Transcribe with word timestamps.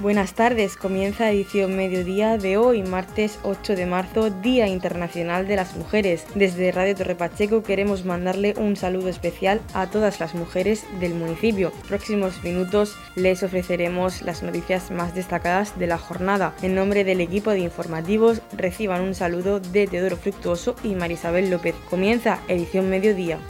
Buenas 0.00 0.34
tardes, 0.34 0.76
comienza 0.76 1.28
edición 1.28 1.74
mediodía 1.74 2.38
de 2.38 2.56
hoy, 2.56 2.84
martes 2.84 3.40
8 3.42 3.74
de 3.74 3.84
marzo, 3.84 4.30
Día 4.30 4.68
Internacional 4.68 5.48
de 5.48 5.56
las 5.56 5.74
Mujeres. 5.74 6.24
Desde 6.36 6.70
Radio 6.70 6.94
Torre 6.94 7.16
Pacheco 7.16 7.64
queremos 7.64 8.04
mandarle 8.04 8.54
un 8.58 8.76
saludo 8.76 9.08
especial 9.08 9.60
a 9.74 9.90
todas 9.90 10.20
las 10.20 10.36
mujeres 10.36 10.84
del 11.00 11.14
municipio. 11.14 11.72
Próximos 11.88 12.44
minutos 12.44 12.96
les 13.16 13.42
ofreceremos 13.42 14.22
las 14.22 14.44
noticias 14.44 14.92
más 14.92 15.16
destacadas 15.16 15.76
de 15.76 15.88
la 15.88 15.98
jornada. 15.98 16.54
En 16.62 16.76
nombre 16.76 17.02
del 17.02 17.20
equipo 17.20 17.50
de 17.50 17.58
informativos 17.58 18.40
reciban 18.56 19.00
un 19.00 19.16
saludo 19.16 19.58
de 19.58 19.88
Teodoro 19.88 20.16
Fructuoso 20.16 20.76
y 20.84 20.94
Marisabel 20.94 21.50
López. 21.50 21.74
Comienza 21.90 22.38
edición 22.46 22.88
mediodía. 22.88 23.40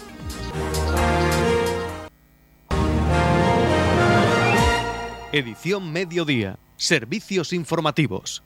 Edición 5.31 5.93
Mediodía. 5.93 6.59
Servicios 6.79 7.53
informativos. 7.53 8.43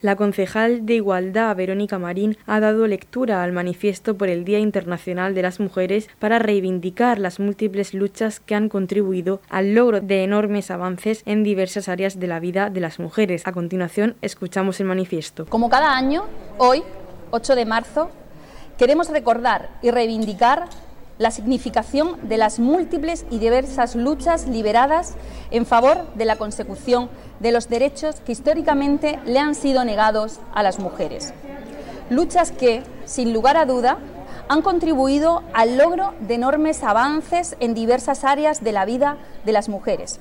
La 0.00 0.14
concejal 0.14 0.86
de 0.86 0.94
Igualdad, 0.94 1.56
Verónica 1.56 1.98
Marín, 1.98 2.38
ha 2.46 2.60
dado 2.60 2.86
lectura 2.86 3.42
al 3.42 3.50
manifiesto 3.50 4.16
por 4.16 4.28
el 4.28 4.44
Día 4.44 4.60
Internacional 4.60 5.34
de 5.34 5.42
las 5.42 5.58
Mujeres 5.58 6.08
para 6.20 6.38
reivindicar 6.38 7.18
las 7.18 7.40
múltiples 7.40 7.92
luchas 7.92 8.38
que 8.38 8.54
han 8.54 8.68
contribuido 8.68 9.40
al 9.48 9.74
logro 9.74 10.00
de 10.00 10.22
enormes 10.22 10.70
avances 10.70 11.24
en 11.26 11.42
diversas 11.42 11.88
áreas 11.88 12.20
de 12.20 12.28
la 12.28 12.38
vida 12.38 12.70
de 12.70 12.78
las 12.78 13.00
mujeres. 13.00 13.44
A 13.44 13.50
continuación, 13.50 14.14
escuchamos 14.22 14.78
el 14.78 14.86
manifiesto. 14.86 15.46
Como 15.46 15.68
cada 15.68 15.96
año, 15.96 16.22
hoy, 16.58 16.84
8 17.32 17.56
de 17.56 17.66
marzo, 17.66 18.12
queremos 18.78 19.10
recordar 19.10 19.70
y 19.82 19.90
reivindicar 19.90 20.68
la 21.18 21.30
significación 21.30 22.16
de 22.28 22.36
las 22.36 22.58
múltiples 22.58 23.26
y 23.30 23.38
diversas 23.38 23.94
luchas 23.94 24.46
liberadas 24.46 25.14
en 25.50 25.66
favor 25.66 26.06
de 26.14 26.24
la 26.24 26.36
consecución 26.36 27.10
de 27.40 27.52
los 27.52 27.68
derechos 27.68 28.20
que 28.20 28.32
históricamente 28.32 29.18
le 29.24 29.38
han 29.38 29.54
sido 29.54 29.84
negados 29.84 30.40
a 30.54 30.62
las 30.62 30.78
mujeres. 30.78 31.32
Luchas 32.10 32.52
que, 32.52 32.82
sin 33.04 33.32
lugar 33.32 33.56
a 33.56 33.66
duda, 33.66 33.98
han 34.48 34.62
contribuido 34.62 35.42
al 35.54 35.78
logro 35.78 36.14
de 36.20 36.34
enormes 36.34 36.82
avances 36.82 37.56
en 37.60 37.74
diversas 37.74 38.24
áreas 38.24 38.62
de 38.62 38.72
la 38.72 38.84
vida 38.84 39.16
de 39.44 39.52
las 39.52 39.68
mujeres 39.68 40.20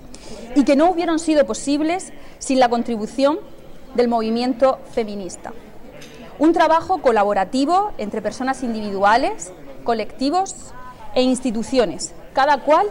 y 0.55 0.63
que 0.63 0.75
no 0.75 0.89
hubieran 0.89 1.19
sido 1.19 1.45
posibles 1.45 2.13
sin 2.39 2.59
la 2.59 2.69
contribución 2.69 3.39
del 3.95 4.07
movimiento 4.07 4.79
feminista. 4.93 5.51
Un 6.39 6.53
trabajo 6.53 7.01
colaborativo 7.01 7.91
entre 7.97 8.21
personas 8.21 8.63
individuales, 8.63 9.51
colectivos 9.83 10.55
e 11.15 11.21
instituciones, 11.21 12.13
cada 12.33 12.57
cual 12.59 12.87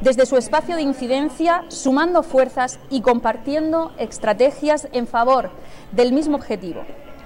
desde 0.00 0.26
su 0.26 0.36
espacio 0.36 0.76
de 0.76 0.82
incidencia, 0.82 1.64
sumando 1.68 2.22
fuerzas 2.22 2.78
y 2.88 3.00
compartiendo 3.00 3.92
estrategias 3.98 4.86
en 4.92 5.08
favor 5.08 5.50
del 5.90 6.12
mismo 6.12 6.36
objetivo, 6.36 6.82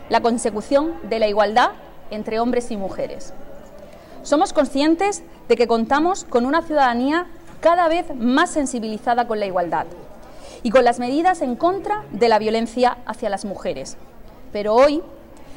la 0.08 0.22
consecución 0.22 0.94
de 1.02 1.18
la 1.18 1.28
igualdad 1.28 1.72
entre 2.10 2.40
hombres 2.40 2.70
y 2.70 2.78
mujeres. 2.78 3.34
Somos 4.22 4.54
conscientes 4.54 5.22
de 5.48 5.56
que 5.56 5.66
contamos 5.66 6.24
con 6.24 6.46
una 6.46 6.62
ciudadanía 6.62 7.26
cada 7.60 7.88
vez 7.88 8.06
más 8.14 8.50
sensibilizada 8.50 9.26
con 9.26 9.38
la 9.38 9.46
igualdad 9.46 9.86
y 10.62 10.70
con 10.70 10.84
las 10.84 10.98
medidas 10.98 11.42
en 11.42 11.56
contra 11.56 12.04
de 12.10 12.28
la 12.28 12.38
violencia 12.38 12.98
hacia 13.04 13.28
las 13.28 13.44
mujeres. 13.44 13.98
Pero 14.52 14.74
hoy 14.74 15.02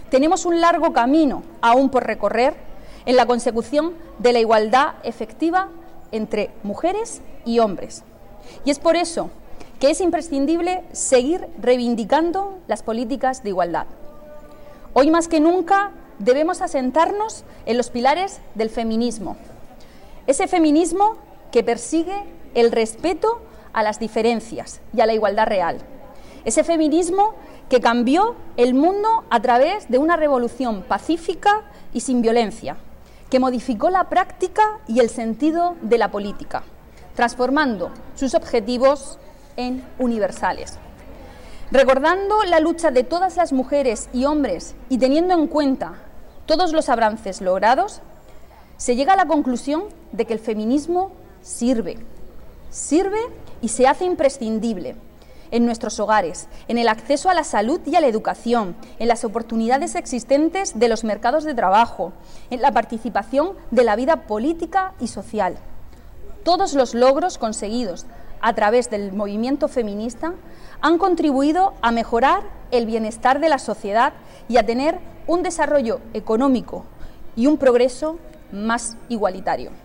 tenemos 0.09 0.45
un 0.45 0.59
largo 0.59 0.93
camino 0.93 1.43
aún 1.61 1.89
por 1.89 2.05
recorrer 2.05 2.55
en 3.05 3.15
la 3.15 3.25
consecución 3.25 3.93
de 4.19 4.33
la 4.33 4.39
igualdad 4.39 4.95
efectiva 5.03 5.69
entre 6.11 6.51
mujeres 6.63 7.21
y 7.45 7.59
hombres. 7.59 8.03
Y 8.63 8.71
es 8.71 8.79
por 8.79 8.95
eso 8.95 9.29
que 9.79 9.89
es 9.89 10.01
imprescindible 10.01 10.83
seguir 10.93 11.47
reivindicando 11.59 12.59
las 12.67 12.81
políticas 12.81 13.43
de 13.43 13.49
igualdad. 13.49 13.87
Hoy 14.93 15.11
más 15.11 15.27
que 15.27 15.39
nunca 15.39 15.91
debemos 16.19 16.61
asentarnos 16.61 17.43
en 17.65 17.77
los 17.77 17.89
pilares 17.89 18.39
del 18.55 18.69
feminismo. 18.69 19.35
Ese 20.27 20.47
feminismo 20.47 21.17
que 21.51 21.63
persigue 21.63 22.23
el 22.53 22.71
respeto 22.71 23.41
a 23.73 23.83
las 23.83 23.99
diferencias 23.99 24.79
y 24.95 25.01
a 25.01 25.05
la 25.05 25.13
igualdad 25.13 25.47
real. 25.47 25.79
Ese 26.45 26.63
feminismo 26.63 27.33
que 27.69 27.81
cambió 27.81 28.35
el 28.55 28.73
mundo 28.73 29.25
a 29.29 29.41
través 29.41 29.89
de 29.89 29.97
una 29.97 30.15
revolución 30.15 30.83
pacífica 30.83 31.63
y 31.93 31.99
sin 31.99 32.21
violencia, 32.21 32.77
que 33.35 33.39
modificó 33.41 33.89
la 33.89 34.07
práctica 34.07 34.79
y 34.87 35.01
el 35.01 35.09
sentido 35.09 35.75
de 35.81 35.97
la 35.97 36.09
política, 36.09 36.63
transformando 37.15 37.91
sus 38.15 38.33
objetivos 38.33 39.19
en 39.57 39.83
universales. 39.99 40.77
Recordando 41.69 42.43
la 42.45 42.61
lucha 42.61 42.91
de 42.91 43.03
todas 43.03 43.35
las 43.35 43.51
mujeres 43.51 44.07
y 44.13 44.23
hombres 44.23 44.73
y 44.87 44.99
teniendo 44.99 45.33
en 45.33 45.47
cuenta 45.47 45.95
todos 46.45 46.71
los 46.71 46.87
avances 46.87 47.41
logrados, 47.41 48.01
se 48.77 48.95
llega 48.95 49.11
a 49.11 49.17
la 49.17 49.27
conclusión 49.27 49.83
de 50.13 50.23
que 50.23 50.31
el 50.31 50.39
feminismo 50.39 51.11
sirve, 51.41 51.97
sirve 52.69 53.19
y 53.61 53.67
se 53.67 53.85
hace 53.85 54.05
imprescindible 54.05 54.95
en 55.55 55.65
nuestros 55.65 56.01
hogares, 56.01 56.49
en 56.67 56.77
el 56.77 56.89
acceso 56.89 57.29
a 57.29 57.33
la 57.33 57.45
salud 57.45 57.79
y 57.85 57.95
a 57.95 58.01
la 58.01 58.07
educación, 58.07 58.75
en 58.99 59.07
las 59.07 59.23
oportunidades 59.23 59.95
existentes 59.95 60.77
de 60.77 60.89
los 60.89 61.05
mercados 61.05 61.45
de 61.45 61.53
trabajo, 61.53 62.11
en 62.49 62.61
la 62.61 62.73
participación 62.73 63.51
de 63.71 63.85
la 63.85 63.95
vida 63.95 64.27
política 64.27 64.95
y 64.99 65.07
social. 65.07 65.55
Todos 66.43 66.73
los 66.73 66.93
logros 66.93 67.37
conseguidos 67.37 68.05
a 68.41 68.53
través 68.53 68.89
del 68.89 69.13
movimiento 69.13 69.69
feminista 69.69 70.33
han 70.81 70.97
contribuido 70.97 71.73
a 71.81 71.93
mejorar 71.93 72.43
el 72.71 72.85
bienestar 72.85 73.39
de 73.39 73.47
la 73.47 73.57
sociedad 73.57 74.11
y 74.49 74.57
a 74.57 74.65
tener 74.65 74.99
un 75.25 75.41
desarrollo 75.41 76.01
económico 76.13 76.83
y 77.37 77.47
un 77.47 77.57
progreso 77.57 78.19
más 78.51 78.97
igualitario. 79.07 79.84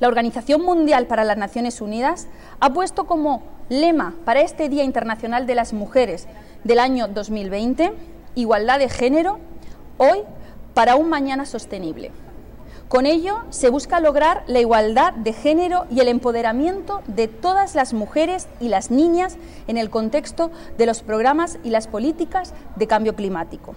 La 0.00 0.08
Organización 0.08 0.62
Mundial 0.62 1.06
para 1.06 1.22
las 1.22 1.36
Naciones 1.36 1.80
Unidas 1.80 2.26
ha 2.58 2.72
puesto 2.72 3.04
como 3.04 3.42
lema 3.68 4.14
para 4.24 4.40
este 4.40 4.68
Día 4.68 4.82
Internacional 4.82 5.46
de 5.46 5.54
las 5.54 5.72
Mujeres 5.72 6.26
del 6.64 6.80
año 6.80 7.06
2020, 7.06 7.92
igualdad 8.34 8.80
de 8.80 8.88
género, 8.88 9.38
hoy 9.98 10.22
para 10.74 10.96
un 10.96 11.08
mañana 11.08 11.46
sostenible. 11.46 12.10
Con 12.88 13.06
ello 13.06 13.44
se 13.50 13.70
busca 13.70 14.00
lograr 14.00 14.42
la 14.48 14.60
igualdad 14.60 15.12
de 15.14 15.32
género 15.32 15.86
y 15.90 16.00
el 16.00 16.08
empoderamiento 16.08 17.02
de 17.06 17.28
todas 17.28 17.76
las 17.76 17.94
mujeres 17.94 18.48
y 18.60 18.68
las 18.68 18.90
niñas 18.90 19.36
en 19.68 19.78
el 19.78 19.90
contexto 19.90 20.50
de 20.76 20.86
los 20.86 21.02
programas 21.02 21.58
y 21.62 21.70
las 21.70 21.86
políticas 21.86 22.52
de 22.74 22.86
cambio 22.88 23.14
climático. 23.14 23.74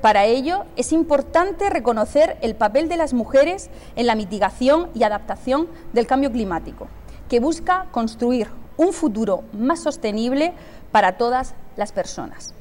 Para 0.00 0.24
ello 0.24 0.64
es 0.76 0.92
importante 0.92 1.68
reconocer 1.68 2.38
el 2.40 2.54
papel 2.54 2.88
de 2.88 2.96
las 2.96 3.12
mujeres 3.12 3.68
en 3.96 4.06
la 4.06 4.14
mitigación 4.14 4.88
y 4.94 5.02
adaptación 5.02 5.68
del 5.92 6.06
cambio 6.06 6.32
climático, 6.32 6.88
que 7.28 7.40
busca 7.40 7.86
construir 7.92 8.48
un 8.78 8.94
futuro 8.94 9.44
más 9.52 9.80
sostenible 9.80 10.54
para 10.90 11.18
todas 11.18 11.54
las 11.76 11.92
personas. 11.92 12.54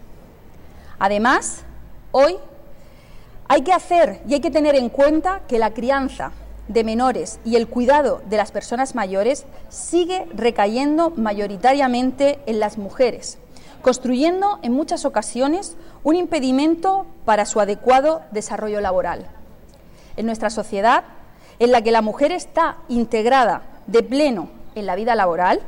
Además, 0.99 1.63
hoy 2.11 2.35
hay 3.47 3.61
que 3.61 3.72
hacer 3.72 4.22
y 4.28 4.33
hay 4.33 4.41
que 4.41 4.51
tener 4.51 4.75
en 4.75 4.89
cuenta 4.89 5.41
que 5.47 5.59
la 5.59 5.73
crianza 5.73 6.33
de 6.67 6.83
menores 6.83 7.39
y 7.45 7.55
el 7.55 7.67
cuidado 7.67 8.22
de 8.29 8.38
las 8.38 8.51
personas 8.51 8.95
mayores 8.95 9.45
sigue 9.69 10.28
recayendo 10.33 11.11
mayoritariamente 11.11 12.39
en 12.45 12.59
las 12.59 12.78
mujeres, 12.78 13.39
construyendo 13.81 14.59
en 14.62 14.73
muchas 14.73 15.06
ocasiones 15.06 15.75
un 16.03 16.16
impedimento 16.16 17.06
para 17.25 17.45
su 17.45 17.59
adecuado 17.59 18.22
desarrollo 18.31 18.81
laboral. 18.81 19.28
En 20.17 20.25
nuestra 20.25 20.50
sociedad, 20.50 21.03
en 21.59 21.72
la 21.72 21.81
que 21.81 21.91
la 21.91 22.01
mujer 22.01 22.31
está 22.31 22.78
integrada 22.88 23.63
de 23.88 24.03
pleno 24.03 24.50
en 24.75 24.85
la 24.85 24.95
vida 24.95 25.16
laboral, 25.16 25.61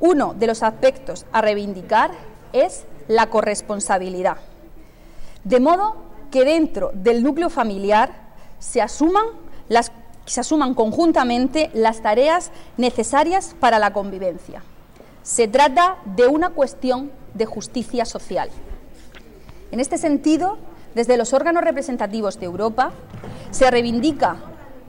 uno 0.00 0.34
de 0.34 0.46
los 0.46 0.62
aspectos 0.62 1.24
a 1.32 1.40
reivindicar 1.40 2.10
es 2.52 2.84
la 3.08 3.28
corresponsabilidad. 3.28 4.36
De 5.44 5.60
modo 5.60 5.96
que 6.30 6.44
dentro 6.44 6.90
del 6.92 7.22
núcleo 7.22 7.48
familiar 7.50 8.12
se 8.58 8.82
asuman, 8.82 9.24
las, 9.68 9.92
se 10.26 10.40
asuman 10.40 10.74
conjuntamente 10.74 11.70
las 11.72 12.02
tareas 12.02 12.50
necesarias 12.76 13.54
para 13.58 13.78
la 13.78 13.92
convivencia. 13.92 14.62
Se 15.22 15.48
trata 15.48 15.96
de 16.04 16.26
una 16.26 16.50
cuestión 16.50 17.10
de 17.36 17.46
justicia 17.46 18.04
social. 18.04 18.50
En 19.70 19.80
este 19.80 19.98
sentido, 19.98 20.58
desde 20.94 21.16
los 21.16 21.32
órganos 21.32 21.64
representativos 21.64 22.38
de 22.40 22.46
Europa, 22.46 22.92
se 23.50 23.70
reivindica 23.70 24.36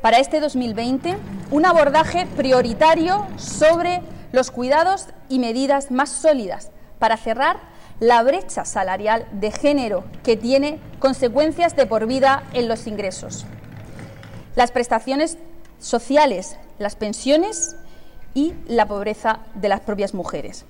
para 0.01 0.19
este 0.19 0.39
2020 0.39 1.17
un 1.51 1.65
abordaje 1.65 2.27
prioritario 2.37 3.25
sobre 3.37 4.01
los 4.31 4.51
cuidados 4.51 5.07
y 5.29 5.39
medidas 5.39 5.91
más 5.91 6.09
sólidas 6.09 6.71
para 6.99 7.17
cerrar 7.17 7.57
la 7.99 8.21
brecha 8.23 8.63
salarial 8.65 9.25
de 9.31 9.51
género 9.51 10.03
que 10.23 10.37
tiene 10.37 10.79
consecuencias 10.99 11.75
de 11.75 11.85
por 11.85 12.05
vida 12.05 12.43
en 12.53 12.67
los 12.67 12.87
ingresos. 12.87 13.45
Las 14.55 14.71
prestaciones 14.71 15.37
sociales, 15.79 16.57
las 16.79 16.95
pensiones 16.95 17.75
y 18.33 18.53
la 18.67 18.87
pobreza 18.87 19.39
de 19.55 19.69
las 19.69 19.81
propias 19.81 20.13
mujeres. 20.13 20.65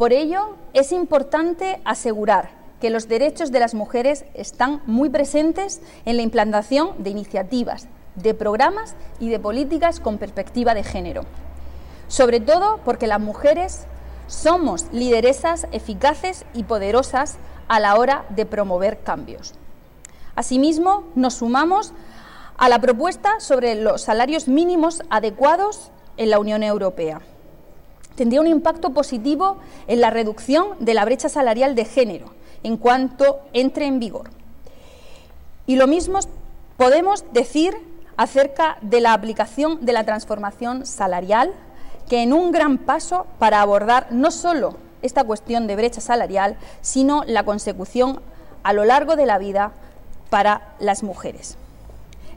Por 0.00 0.14
ello, 0.14 0.56
es 0.72 0.92
importante 0.92 1.78
asegurar 1.84 2.48
que 2.80 2.88
los 2.88 3.06
derechos 3.06 3.52
de 3.52 3.60
las 3.60 3.74
mujeres 3.74 4.24
están 4.32 4.80
muy 4.86 5.10
presentes 5.10 5.82
en 6.06 6.16
la 6.16 6.22
implantación 6.22 6.92
de 7.02 7.10
iniciativas, 7.10 7.86
de 8.14 8.32
programas 8.32 8.94
y 9.18 9.28
de 9.28 9.38
políticas 9.38 10.00
con 10.00 10.16
perspectiva 10.16 10.72
de 10.72 10.84
género. 10.84 11.26
Sobre 12.08 12.40
todo 12.40 12.80
porque 12.82 13.06
las 13.06 13.20
mujeres 13.20 13.84
somos 14.26 14.86
lideresas 14.90 15.66
eficaces 15.70 16.46
y 16.54 16.62
poderosas 16.62 17.36
a 17.68 17.78
la 17.78 17.96
hora 17.96 18.24
de 18.30 18.46
promover 18.46 19.00
cambios. 19.00 19.52
Asimismo, 20.34 21.04
nos 21.14 21.34
sumamos 21.34 21.92
a 22.56 22.70
la 22.70 22.78
propuesta 22.78 23.38
sobre 23.38 23.74
los 23.74 24.00
salarios 24.00 24.48
mínimos 24.48 25.02
adecuados 25.10 25.90
en 26.16 26.30
la 26.30 26.38
Unión 26.38 26.62
Europea. 26.62 27.20
Tendría 28.20 28.42
un 28.42 28.48
impacto 28.48 28.90
positivo 28.90 29.56
en 29.86 30.02
la 30.02 30.10
reducción 30.10 30.76
de 30.78 30.92
la 30.92 31.06
brecha 31.06 31.30
salarial 31.30 31.74
de 31.74 31.86
género 31.86 32.26
en 32.62 32.76
cuanto 32.76 33.40
entre 33.54 33.86
en 33.86 33.98
vigor. 33.98 34.28
Y 35.66 35.76
lo 35.76 35.86
mismo 35.86 36.18
podemos 36.76 37.24
decir 37.32 37.74
acerca 38.18 38.76
de 38.82 39.00
la 39.00 39.14
aplicación 39.14 39.86
de 39.86 39.94
la 39.94 40.04
transformación 40.04 40.84
salarial, 40.84 41.50
que 42.10 42.22
en 42.22 42.34
un 42.34 42.52
gran 42.52 42.76
paso 42.76 43.24
para 43.38 43.62
abordar 43.62 44.08
no 44.10 44.30
solo 44.30 44.76
esta 45.00 45.24
cuestión 45.24 45.66
de 45.66 45.76
brecha 45.76 46.02
salarial, 46.02 46.58
sino 46.82 47.24
la 47.26 47.44
consecución 47.44 48.20
a 48.62 48.74
lo 48.74 48.84
largo 48.84 49.16
de 49.16 49.24
la 49.24 49.38
vida 49.38 49.72
para 50.28 50.74
las 50.78 51.02
mujeres. 51.02 51.56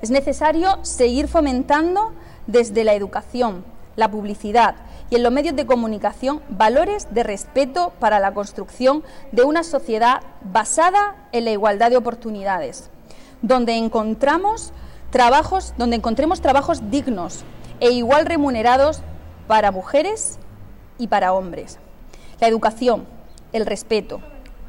Es 0.01 0.11
necesario 0.11 0.79
seguir 0.83 1.27
fomentando 1.27 2.13
desde 2.47 2.85
la 2.85 2.93
educación, 2.93 3.65
la 3.97 4.09
publicidad 4.09 4.75
y 5.13 5.15
en 5.15 5.21
los 5.21 5.31
medios 5.31 5.55
de 5.55 5.67
comunicación 5.67 6.41
valores 6.49 7.07
de 7.11 7.21
respeto 7.21 7.93
para 7.99 8.19
la 8.19 8.33
construcción 8.33 9.03
de 9.31 9.43
una 9.43 9.61
sociedad 9.61 10.23
basada 10.41 11.27
en 11.31 11.45
la 11.45 11.51
igualdad 11.51 11.91
de 11.91 11.97
oportunidades, 11.97 12.89
donde 13.43 13.73
encontramos 13.73 14.73
trabajos, 15.11 15.75
donde 15.77 15.97
encontremos 15.97 16.41
trabajos 16.41 16.89
dignos 16.89 17.43
e 17.79 17.91
igual 17.91 18.25
remunerados 18.25 19.03
para 19.45 19.71
mujeres 19.71 20.39
y 20.97 21.09
para 21.09 21.31
hombres. 21.33 21.77
La 22.39 22.47
educación, 22.47 23.05
el 23.51 23.67
respeto 23.67 24.19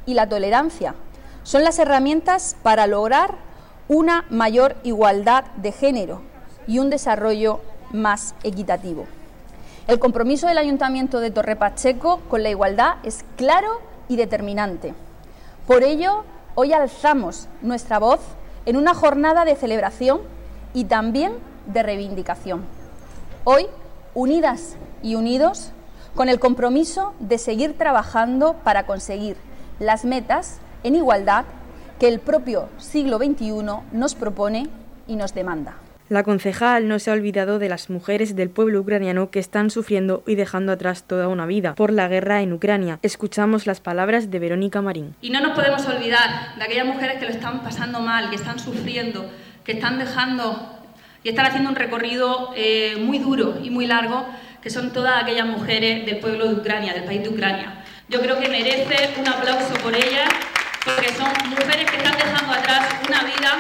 y 0.05 0.12
la 0.12 0.29
tolerancia 0.29 0.94
son 1.43 1.64
las 1.64 1.79
herramientas 1.79 2.55
para 2.62 2.87
lograr 2.87 3.37
una 3.88 4.26
mayor 4.29 4.76
igualdad 4.82 5.44
de 5.56 5.73
género 5.73 6.20
y 6.67 6.81
un 6.81 6.91
desarrollo 6.91 7.62
más 7.93 8.35
equitativo. 8.43 9.06
El 9.87 9.99
compromiso 9.99 10.47
del 10.47 10.57
Ayuntamiento 10.57 11.21
de 11.21 11.31
Torre 11.31 11.57
Pacheco 11.57 12.21
con 12.31 12.43
la 12.43 12.49
igualdad 12.49 12.95
es 13.03 13.23
claro 13.37 13.83
y 14.09 14.17
determinante. 14.17 14.95
Por 15.67 15.83
ello, 15.83 16.25
hoy 16.55 16.73
alzamos 16.73 17.49
nuestra 17.61 17.99
voz 17.99 18.21
en 18.65 18.79
una 18.79 18.95
jornada 18.95 19.45
de 19.45 19.57
celebración 19.57 20.23
y 20.73 20.85
también 20.85 21.35
de 21.67 21.83
reivindicación. 21.83 22.65
Hoy, 23.45 23.67
unidas 24.15 24.77
y 25.03 25.17
unidos, 25.17 25.73
con 26.15 26.31
el 26.31 26.41
compromiso 26.41 27.13
de 27.19 27.37
seguir 27.37 27.77
trabajando 27.77 28.55
para 28.65 28.87
conseguir 28.87 29.37
las 29.81 30.07
metas 30.07 30.61
en 30.83 30.95
igualdad 30.95 31.45
que 32.01 32.09
el 32.09 32.21
propio 32.21 32.71
siglo 32.79 33.19
XXI 33.19 33.53
nos 33.93 34.15
propone 34.15 34.71
y 35.07 35.17
nos 35.17 35.35
demanda. 35.35 35.77
La 36.11 36.23
concejal 36.23 36.87
no 36.87 36.99
se 36.99 37.11
ha 37.11 37.15
olvidado 37.15 37.59
de 37.59 37.71
las 37.71 37.89
mujeres 37.89 38.37
del 38.37 38.51
pueblo 38.51 38.79
ucraniano 38.81 39.31
que 39.31 39.39
están 39.39 39.71
sufriendo 39.71 40.23
y 40.27 40.35
dejando 40.35 40.71
atrás 40.71 41.05
toda 41.05 41.29
una 41.29 41.47
vida 41.47 41.75
por 41.77 41.91
la 41.91 42.09
guerra 42.09 42.43
en 42.43 42.53
Ucrania. 42.53 42.99
Escuchamos 43.01 43.67
las 43.67 43.81
palabras 43.81 44.31
de 44.31 44.39
Verónica 44.39 44.83
Marín. 44.83 45.15
Y 45.23 45.31
no 45.31 45.41
nos 45.41 45.53
podemos 45.53 45.87
olvidar 45.87 46.56
de 46.59 46.62
aquellas 46.62 46.85
mujeres 46.85 47.19
que 47.19 47.25
lo 47.25 47.31
están 47.31 47.62
pasando 47.62 48.01
mal, 48.01 48.29
que 48.29 48.37
están 48.37 48.59
sufriendo, 48.59 49.31
que 49.65 49.73
están 49.73 49.99
dejando 49.99 50.79
y 51.23 51.31
están 51.31 51.47
haciendo 51.47 51.71
un 51.71 51.77
recorrido 51.77 52.53
eh, 52.55 52.97
muy 53.01 53.19
duro 53.19 53.59
y 53.62 53.71
muy 53.71 53.87
largo, 53.87 54.27
que 54.61 54.69
son 54.69 54.93
todas 54.93 55.23
aquellas 55.23 55.47
mujeres 55.47 56.05
del 56.05 56.19
pueblo 56.19 56.49
de 56.49 56.55
Ucrania, 56.56 56.93
del 56.93 57.05
país 57.05 57.23
de 57.23 57.31
Ucrania. 57.31 57.83
Yo 58.11 58.21
creo 58.21 58.39
que 58.39 58.51
merece 58.51 59.19
un 59.19 59.27
aplauso 59.27 59.73
por 59.83 59.97
ellas, 59.97 60.29
porque 60.85 61.09
son 61.15 61.31
mujeres 61.49 61.91
que 61.91 61.97
están 61.97 62.12
dejando 62.12 62.53
atrás 62.53 62.95
una 63.09 63.23
vida 63.23 63.59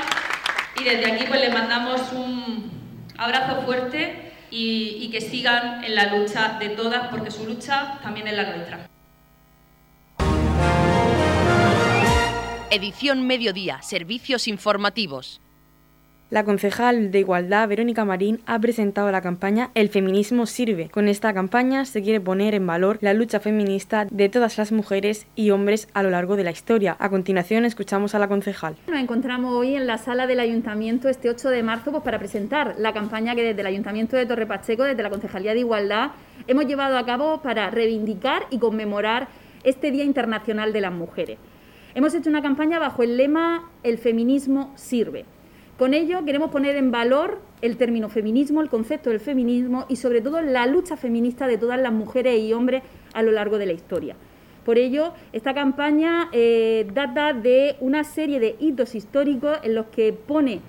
y 0.80 0.84
desde 0.84 1.12
aquí 1.12 1.24
pues 1.26 1.40
les 1.40 1.52
mandamos 1.52 2.00
un 2.12 2.70
abrazo 3.16 3.62
fuerte 3.62 4.32
y, 4.50 4.98
y 5.00 5.10
que 5.10 5.20
sigan 5.20 5.84
en 5.84 5.94
la 5.94 6.14
lucha 6.14 6.58
de 6.58 6.70
todas 6.70 7.08
porque 7.08 7.30
su 7.30 7.46
lucha 7.46 7.98
también 8.02 8.28
es 8.28 8.34
la 8.34 8.54
nuestra. 8.54 8.88
Edición 12.70 13.24
Mediodía, 13.26 13.82
Servicios 13.82 14.48
Informativos. 14.48 15.40
La 16.34 16.42
concejal 16.42 17.12
de 17.12 17.20
Igualdad, 17.20 17.68
Verónica 17.68 18.04
Marín, 18.04 18.40
ha 18.46 18.58
presentado 18.58 19.08
la 19.12 19.20
campaña 19.20 19.70
El 19.76 19.88
feminismo 19.88 20.46
sirve. 20.46 20.88
Con 20.88 21.06
esta 21.06 21.32
campaña 21.32 21.84
se 21.84 22.02
quiere 22.02 22.20
poner 22.20 22.56
en 22.56 22.66
valor 22.66 22.98
la 23.02 23.14
lucha 23.14 23.38
feminista 23.38 24.08
de 24.10 24.28
todas 24.28 24.58
las 24.58 24.72
mujeres 24.72 25.28
y 25.36 25.50
hombres 25.50 25.86
a 25.94 26.02
lo 26.02 26.10
largo 26.10 26.34
de 26.34 26.42
la 26.42 26.50
historia. 26.50 26.96
A 26.98 27.08
continuación 27.08 27.64
escuchamos 27.64 28.16
a 28.16 28.18
la 28.18 28.26
concejal. 28.26 28.74
Nos 28.88 28.98
encontramos 28.98 29.54
hoy 29.54 29.76
en 29.76 29.86
la 29.86 29.96
sala 29.96 30.26
del 30.26 30.40
Ayuntamiento 30.40 31.08
este 31.08 31.30
8 31.30 31.50
de 31.50 31.62
marzo 31.62 31.92
pues, 31.92 32.02
para 32.02 32.18
presentar 32.18 32.74
la 32.78 32.92
campaña 32.92 33.36
que 33.36 33.44
desde 33.44 33.60
el 33.60 33.68
Ayuntamiento 33.68 34.16
de 34.16 34.26
Torre 34.26 34.46
Pacheco, 34.46 34.82
desde 34.82 35.04
la 35.04 35.10
Concejalía 35.10 35.54
de 35.54 35.60
Igualdad, 35.60 36.10
hemos 36.48 36.66
llevado 36.66 36.98
a 36.98 37.06
cabo 37.06 37.42
para 37.42 37.70
reivindicar 37.70 38.42
y 38.50 38.58
conmemorar 38.58 39.28
este 39.62 39.92
Día 39.92 40.02
Internacional 40.02 40.72
de 40.72 40.80
las 40.80 40.92
Mujeres. 40.92 41.38
Hemos 41.94 42.12
hecho 42.12 42.28
una 42.28 42.42
campaña 42.42 42.80
bajo 42.80 43.04
el 43.04 43.16
lema 43.16 43.70
El 43.84 43.98
feminismo 43.98 44.72
sirve. 44.74 45.26
Con 45.78 45.92
ello 45.92 46.24
queremos 46.24 46.50
poner 46.50 46.76
en 46.76 46.92
valor 46.92 47.40
el 47.60 47.76
término 47.76 48.08
feminismo, 48.08 48.62
el 48.62 48.68
concepto 48.68 49.10
del 49.10 49.18
feminismo 49.18 49.86
y 49.88 49.96
sobre 49.96 50.20
todo 50.20 50.40
la 50.40 50.66
lucha 50.66 50.96
feminista 50.96 51.48
de 51.48 51.58
todas 51.58 51.80
las 51.80 51.92
mujeres 51.92 52.38
y 52.38 52.52
hombres 52.52 52.84
a 53.12 53.22
lo 53.22 53.32
largo 53.32 53.58
de 53.58 53.66
la 53.66 53.72
historia. 53.72 54.14
Por 54.64 54.78
ello, 54.78 55.12
esta 55.32 55.52
campaña 55.52 56.28
eh, 56.30 56.86
data 56.94 57.32
de 57.32 57.74
una 57.80 58.04
serie 58.04 58.38
de 58.38 58.54
hitos 58.60 58.94
históricos 58.94 59.58
en 59.64 59.74
los 59.74 59.86
que 59.86 60.12
pone 60.12 60.60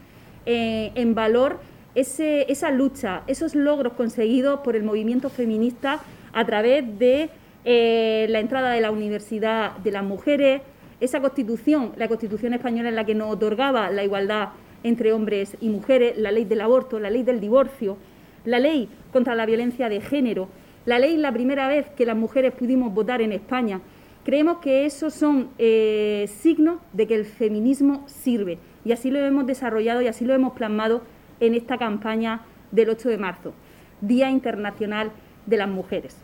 eh, 0.47 0.91
en 0.95 1.13
valor 1.13 1.59
esa 1.93 2.71
lucha, 2.71 3.21
esos 3.27 3.53
logros 3.53 3.93
conseguidos 3.93 4.61
por 4.61 4.75
el 4.75 4.83
movimiento 4.83 5.29
feminista 5.29 6.01
a 6.33 6.45
través 6.45 6.97
de 6.97 7.29
eh, 7.63 8.25
la 8.29 8.39
entrada 8.39 8.71
de 8.71 8.81
la 8.81 8.91
Universidad 8.91 9.77
de 9.77 9.91
las 9.91 10.03
Mujeres, 10.03 10.61
esa 10.99 11.21
constitución, 11.21 11.93
la 11.95 12.07
constitución 12.07 12.53
española 12.53 12.89
en 12.89 12.95
la 12.95 13.05
que 13.05 13.15
nos 13.15 13.31
otorgaba 13.31 13.89
la 13.91 14.03
igualdad 14.03 14.49
entre 14.85 15.13
hombres 15.13 15.57
y 15.61 15.69
mujeres, 15.69 16.15
la 16.15 16.31
ley 16.31 16.45
del 16.45 16.61
aborto, 16.61 16.99
la 16.99 17.09
ley 17.09 17.23
del 17.23 17.39
divorcio, 17.39 17.97
la 18.45 18.59
ley 18.59 18.87
contra 19.11 19.33
la 19.33 19.47
violencia 19.47 19.89
de 19.89 19.99
género, 19.99 20.47
la 20.85 20.99
ley 20.99 21.17
la 21.17 21.31
primera 21.31 21.67
vez 21.67 21.89
que 21.89 22.05
las 22.05 22.15
mujeres 22.15 22.53
pudimos 22.53 22.93
votar 22.93 23.19
en 23.23 23.31
España. 23.31 23.81
Creemos 24.23 24.59
que 24.59 24.85
esos 24.85 25.15
son 25.15 25.49
eh, 25.57 26.29
signos 26.37 26.77
de 26.93 27.07
que 27.07 27.15
el 27.15 27.25
feminismo 27.25 28.03
sirve 28.07 28.59
y 28.85 28.91
así 28.91 29.09
lo 29.09 29.17
hemos 29.17 29.47
desarrollado 29.47 30.03
y 30.03 30.07
así 30.07 30.23
lo 30.23 30.35
hemos 30.35 30.53
plasmado 30.53 31.01
en 31.39 31.55
esta 31.55 31.79
campaña 31.79 32.41
del 32.71 32.91
8 32.91 33.09
de 33.09 33.17
marzo, 33.17 33.53
Día 34.01 34.29
Internacional 34.29 35.11
de 35.47 35.57
las 35.57 35.67
Mujeres. 35.67 36.15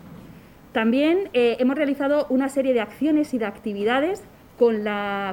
También 0.70 1.30
eh, 1.32 1.56
hemos 1.58 1.76
realizado 1.76 2.26
una 2.30 2.48
serie 2.48 2.74
de 2.74 2.80
acciones 2.80 3.34
y 3.34 3.38
de 3.38 3.46
actividades 3.46 4.22
con, 4.56 4.84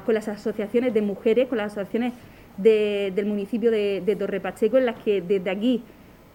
con 0.05 0.15
las 0.15 0.27
asociaciones 0.27 0.95
de 0.95 1.03
mujeres, 1.03 1.47
con 1.47 1.59
las 1.59 1.73
asociaciones 1.73 2.13
del 2.59 3.25
municipio 3.25 3.71
de, 3.71 4.15
Torre 4.17 4.39
Pacheco, 4.39 4.77
en 4.77 4.85
las 4.85 4.97
que 4.97 5.21
desde 5.21 5.49
aquí 5.49 5.83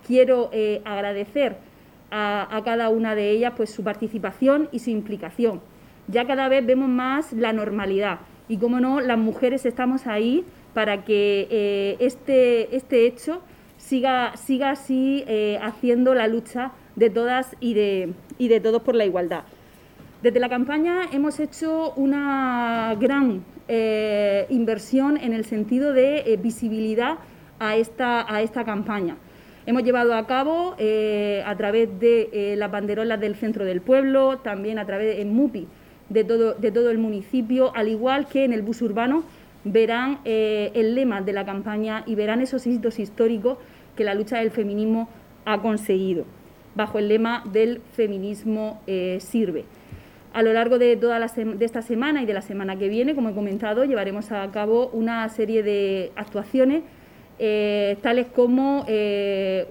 quiero 0.07 0.51
eh, 0.53 0.81
agradecer 0.85 1.57
a, 2.11 2.63
cada 2.65 2.89
una 2.89 3.15
de 3.15 3.31
ellas 3.31 3.55
pues, 3.57 3.71
su 3.71 3.83
participación 3.83 4.69
y 4.73 4.79
su 4.79 4.91
implicación. 4.91 5.61
Ya 6.07 6.27
cada 6.27 6.49
vez 6.49 6.65
vemos 6.65 6.89
más 6.89 7.33
la 7.33 7.53
normalidad 7.53 8.21
y, 8.49 8.59
como 8.59 8.81
no, 8.81 9.01
las 9.01 9.19
mujeres 9.19 9.67
estamos 9.67 10.07
ahí 10.07 10.45
para 10.75 11.05
que 11.05 11.49
eh, 11.51 11.97
este, 11.99 12.77
este 12.77 13.07
hecho 13.07 13.41
siga, 13.79 14.37
siga 14.37 14.71
así 14.71 15.25
eh, 15.27 15.59
haciendo 15.63 16.15
la 16.15 16.29
lucha 16.29 16.73
de 16.97 17.11
todas 17.11 17.57
y 17.61 17.75
de, 17.75 18.13
y 18.39 18.49
de 18.49 18.61
todos 18.61 18.83
por 18.83 18.95
la 18.95 19.05
igualdad. 19.05 19.45
Desde 20.23 20.41
la 20.41 20.49
campaña 20.49 21.03
hemos 21.13 21.39
hecho 21.41 21.93
una 21.97 22.97
gran 22.99 23.45
eh, 23.67 24.47
inversión 24.51 25.17
en 25.17 25.33
el 25.33 25.47
sentido 25.47 25.95
de 25.95 26.19
eh, 26.19 26.37
visibilidad 26.37 27.17
a 27.59 27.77
esta, 27.77 28.31
a 28.33 28.43
esta 28.43 28.65
campaña. 28.65 29.17
Hemos 29.65 29.83
llevado 29.85 30.15
a 30.15 30.27
cabo 30.27 30.75
eh, 30.77 31.43
a 31.47 31.57
través 31.57 31.89
de 31.99 32.55
las 32.59 32.71
banderolas 32.71 33.19
del 33.19 33.37
centro 33.37 33.65
del 33.65 33.81
pueblo, 33.81 34.39
también 34.39 34.79
a 34.79 34.85
través 34.85 35.19
en 35.19 35.35
MUPI 35.35 35.67
de 36.11 36.25
todo, 36.25 36.53
de 36.53 36.71
todo 36.71 36.91
el 36.91 36.99
municipio, 36.99 37.75
al 37.75 37.89
igual 37.89 38.27
que 38.27 38.45
en 38.45 38.53
el 38.53 38.61
bus 38.61 38.83
urbano 38.83 39.25
verán 39.65 40.19
el 40.25 40.95
lema 40.95 41.23
de 41.23 41.33
la 41.33 41.47
campaña 41.47 42.03
y 42.07 42.15
verán 42.17 42.43
esos 42.43 42.67
hitos 42.67 42.99
históricos 42.99 43.57
que 43.97 44.05
la 44.05 44.13
lucha 44.13 44.37
del 44.39 44.51
feminismo 44.51 45.09
ha 45.47 45.63
conseguido. 45.63 46.27
bajo 46.75 46.99
el 46.99 47.09
lema 47.09 47.43
del 47.51 47.81
feminismo 47.95 48.83
sirve. 49.21 49.65
A 50.35 50.43
lo 50.43 50.53
largo 50.53 50.81
de 50.81 50.97
toda 50.97 51.21
de 51.21 51.65
esta 51.65 51.81
semana 51.81 52.21
y 52.21 52.27
de 52.27 52.35
la 52.35 52.43
semana 52.43 52.77
que 52.77 52.89
viene, 52.89 53.15
como 53.15 53.29
he 53.29 53.35
comentado, 53.35 53.85
llevaremos 53.85 54.33
a 54.33 54.51
cabo 54.51 54.89
una 54.89 55.29
serie 55.29 55.63
de 55.63 56.11
actuaciones 56.17 56.83
eh, 57.39 57.97
tales 58.03 58.27
como 58.35 58.85
eh, 58.89 59.65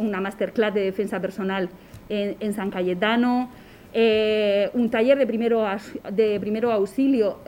una 0.00 0.20
masterclass 0.20 0.74
de 0.74 0.80
defensa 0.80 1.20
personal 1.20 1.68
en, 2.08 2.52
San 2.52 2.72
Cayetano, 2.72 3.48
un 3.94 4.90
taller 4.90 5.18
de 5.18 5.26
primero, 5.26 5.64
de 6.10 6.40
primero 6.40 6.72
auxilio 6.72 7.38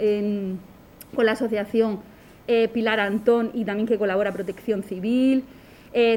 con 1.12 1.26
la 1.26 1.32
asociación 1.32 1.99
Pilar 2.73 3.00
Antón 3.00 3.50
y 3.52 3.64
también 3.64 3.88
que 3.88 3.99
colabora 3.99 4.30
Protección 4.30 4.84
Civil. 4.84 5.42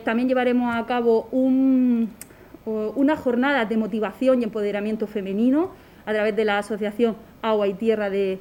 también 0.05 0.27
llevaremos 0.27 0.75
a 0.75 0.85
cabo 0.85 1.29
una 1.31 3.17
jornada 3.17 3.65
de 3.65 3.75
motivación 3.75 4.41
y 4.41 4.43
empoderamiento 4.43 5.07
femenino 5.07 5.86
a 6.07 6.13
través 6.13 6.35
de 6.35 6.45
la 6.45 6.57
Asociación 6.57 7.17
Agua 7.41 7.67
y 7.67 7.73
Tierra 7.73 8.09
de, 8.09 8.39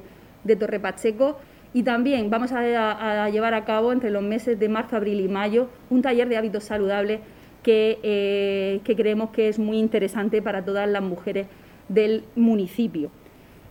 Torre 0.57 0.79
Pacheco. 0.79 1.37
Y 1.73 1.83
también 1.83 2.29
vamos 2.29 2.53
a, 2.53 3.29
llevar 3.29 3.53
a 3.53 3.65
cabo 3.65 3.91
entre 3.91 4.09
los 4.09 4.23
meses 4.23 4.57
de 4.57 4.69
marzo, 4.69 4.95
abril 4.95 5.19
y 5.19 5.27
mayo 5.27 5.67
un 5.89 6.01
taller 6.01 6.29
de 6.29 6.37
hábitos 6.37 6.63
saludables 6.63 7.19
que, 7.61 7.99
eh, 8.01 8.79
creemos 8.85 9.31
que 9.31 9.49
es 9.49 9.59
muy 9.59 9.77
interesante 9.77 10.41
para 10.41 10.63
todas 10.63 10.87
las 10.87 11.03
mujeres 11.03 11.47
del 11.89 12.23
municipio. 12.37 13.11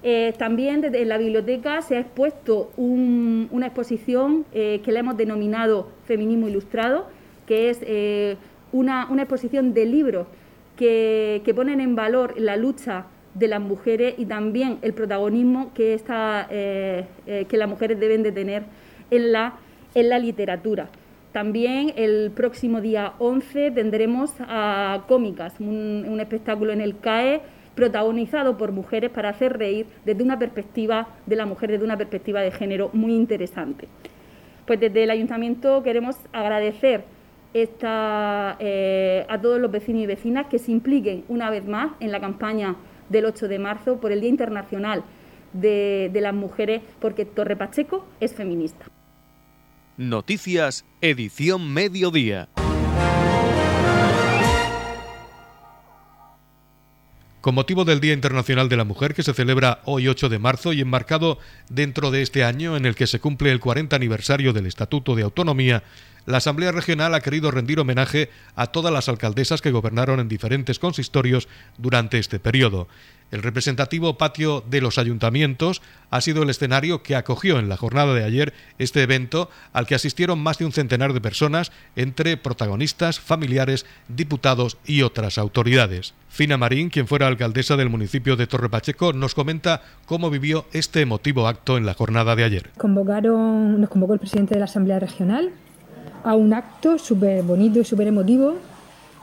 Eh, 0.02 0.34
también 0.38 0.82
desde 0.82 1.02
la 1.06 1.16
biblioteca 1.16 1.80
se 1.80 1.96
ha 1.96 2.00
expuesto 2.00 2.70
una 2.76 3.66
exposición 3.66 4.44
eh, 4.52 4.82
que 4.84 4.92
le 4.92 5.00
hemos 5.00 5.16
denominado 5.16 5.88
Feminismo 6.04 6.48
Ilustrado, 6.48 7.06
que 7.46 7.70
es 7.70 7.80
una, 8.72 9.08
exposición 9.16 9.72
de 9.72 9.86
libros 9.86 10.26
que, 10.76 11.40
que 11.46 11.54
ponen 11.54 11.80
en 11.80 11.96
valor 11.96 12.34
la 12.38 12.56
lucha 12.56 13.06
de 13.38 13.48
las 13.48 13.60
mujeres 13.60 14.14
y 14.16 14.24
también 14.24 14.78
el 14.82 14.94
protagonismo 14.94 15.72
que, 15.74 15.94
esta, 15.94 16.46
eh, 16.50 17.04
eh, 17.26 17.44
que 17.48 17.56
las 17.56 17.68
mujeres 17.68 18.00
deben 18.00 18.22
de 18.22 18.32
tener 18.32 18.62
en 19.10 19.32
la, 19.32 19.54
en 19.94 20.08
la 20.08 20.18
literatura. 20.18 20.88
También 21.32 21.92
el 21.96 22.30
próximo 22.34 22.80
día 22.80 23.12
11 23.18 23.72
tendremos 23.72 24.32
a 24.40 25.04
Cómicas, 25.06 25.54
un, 25.60 26.18
espectáculo 26.18 26.72
en 26.72 26.80
el 26.80 26.98
CAE 26.98 27.42
protagonizado 27.74 28.56
por 28.56 28.72
mujeres 28.72 29.10
para 29.10 29.28
hacer 29.28 29.58
reír 29.58 29.84
desde 30.06 30.22
una 30.22 30.38
perspectiva 30.38 31.08
de 31.26 31.36
la 31.36 31.44
mujer, 31.44 31.70
desde 31.70 31.84
una 31.84 31.98
perspectiva 31.98 32.40
de 32.40 32.50
género 32.52 32.88
muy 32.94 33.14
interesante. 33.14 33.86
Pues 34.66 34.80
desde 34.80 35.04
el 35.04 35.10
ayuntamiento 35.10 35.82
queremos 35.82 36.16
agradecer 36.32 37.04
esta, 37.52 38.56
eh, 38.58 39.26
a 39.28 39.38
todos 39.38 39.60
los 39.60 39.70
vecinos 39.70 40.02
y 40.02 40.06
vecinas 40.06 40.46
que 40.46 40.58
se 40.58 40.72
impliquen 40.72 41.24
una 41.28 41.50
vez 41.50 41.66
más 41.66 41.90
en 42.00 42.12
la 42.12 42.20
campaña 42.20 42.76
del 43.08 43.26
8 43.26 43.48
de 43.48 43.58
marzo 43.58 44.00
por 44.00 44.12
el 44.12 44.20
Día 44.20 44.30
Internacional 44.30 45.04
de, 45.52 46.10
las 46.14 46.34
Mujeres, 46.34 46.82
porque 47.00 47.24
Torre 47.24 47.56
Pacheco 47.56 48.06
es 48.20 48.34
feminista. 48.34 48.86
Noticias, 49.96 50.84
edición 51.00 51.72
mediodía. 51.72 52.48
Con 57.40 57.54
motivo 57.54 57.84
del 57.84 58.00
Día 58.00 58.12
Internacional 58.12 58.68
de 58.68 58.76
la 58.76 58.82
Mujer 58.82 59.14
que 59.14 59.22
se 59.22 59.32
celebra 59.32 59.80
hoy 59.84 60.08
8 60.08 60.28
de 60.28 60.40
marzo 60.40 60.72
y 60.72 60.80
enmarcado 60.80 61.38
dentro 61.70 62.10
de 62.10 62.22
este 62.22 62.42
año 62.42 62.76
en 62.76 62.86
el 62.86 62.96
que 62.96 63.06
se 63.06 63.20
cumple 63.20 63.52
el 63.52 63.60
40 63.60 63.94
aniversario 63.94 64.52
del 64.52 64.66
Estatuto 64.66 65.14
de 65.14 65.22
Autonomía, 65.22 65.84
la 66.26 66.38
Asamblea 66.38 66.72
Regional 66.72 67.14
ha 67.14 67.20
querido 67.20 67.50
rendir 67.50 67.80
homenaje 67.80 68.30
a 68.56 68.66
todas 68.66 68.92
las 68.92 69.08
alcaldesas 69.08 69.62
que 69.62 69.70
gobernaron 69.70 70.20
en 70.20 70.28
diferentes 70.28 70.78
consistorios 70.78 71.48
durante 71.78 72.18
este 72.18 72.38
periodo. 72.40 72.88
El 73.32 73.42
representativo 73.42 74.18
patio 74.18 74.62
de 74.68 74.80
los 74.80 74.98
ayuntamientos 74.98 75.82
ha 76.10 76.20
sido 76.20 76.44
el 76.44 76.50
escenario 76.50 77.02
que 77.02 77.16
acogió 77.16 77.58
en 77.58 77.68
la 77.68 77.76
jornada 77.76 78.14
de 78.14 78.22
ayer 78.22 78.54
este 78.78 79.02
evento 79.02 79.50
al 79.72 79.86
que 79.86 79.96
asistieron 79.96 80.38
más 80.38 80.58
de 80.58 80.64
un 80.64 80.72
centenar 80.72 81.12
de 81.12 81.20
personas 81.20 81.72
entre 81.96 82.36
protagonistas, 82.36 83.18
familiares, 83.18 83.84
diputados 84.08 84.78
y 84.86 85.02
otras 85.02 85.38
autoridades. 85.38 86.14
Fina 86.28 86.56
Marín, 86.56 86.90
quien 86.90 87.08
fuera 87.08 87.26
alcaldesa 87.26 87.76
del 87.76 87.90
municipio 87.90 88.36
de 88.36 88.46
Torre 88.46 88.68
Pacheco, 88.68 89.12
nos 89.12 89.34
comenta 89.34 89.82
cómo 90.04 90.30
vivió 90.30 90.66
este 90.72 91.00
emotivo 91.00 91.48
acto 91.48 91.76
en 91.76 91.86
la 91.86 91.94
jornada 91.94 92.36
de 92.36 92.44
ayer. 92.44 92.70
Convocaron, 92.76 93.80
nos 93.80 93.90
convocó 93.90 94.14
el 94.14 94.20
presidente 94.20 94.54
de 94.54 94.60
la 94.60 94.66
Asamblea 94.66 95.00
Regional, 95.00 95.50
a 96.26 96.34
un 96.34 96.52
acto 96.52 96.98
súper 96.98 97.44
bonito 97.44 97.78
y 97.78 97.84
súper 97.84 98.08
emotivo 98.08 98.56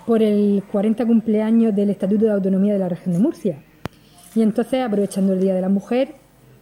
por 0.05 0.23
el 0.23 0.63
40 0.71 1.05
cumpleaños 1.05 1.75
del 1.75 1.89
Estatuto 1.89 2.23
de 2.25 2.31
Autonomía 2.31 2.71
de 2.71 2.79
la 2.79 2.87
Región 2.87 3.11
de 3.13 3.19
Murcia. 3.19 3.57
Y 4.33 4.41
entonces, 4.41 4.81
aprovechando 4.81 5.33
el 5.33 5.41
Día 5.41 5.53
de 5.53 5.59
la 5.59 5.67
Mujer, 5.67 6.15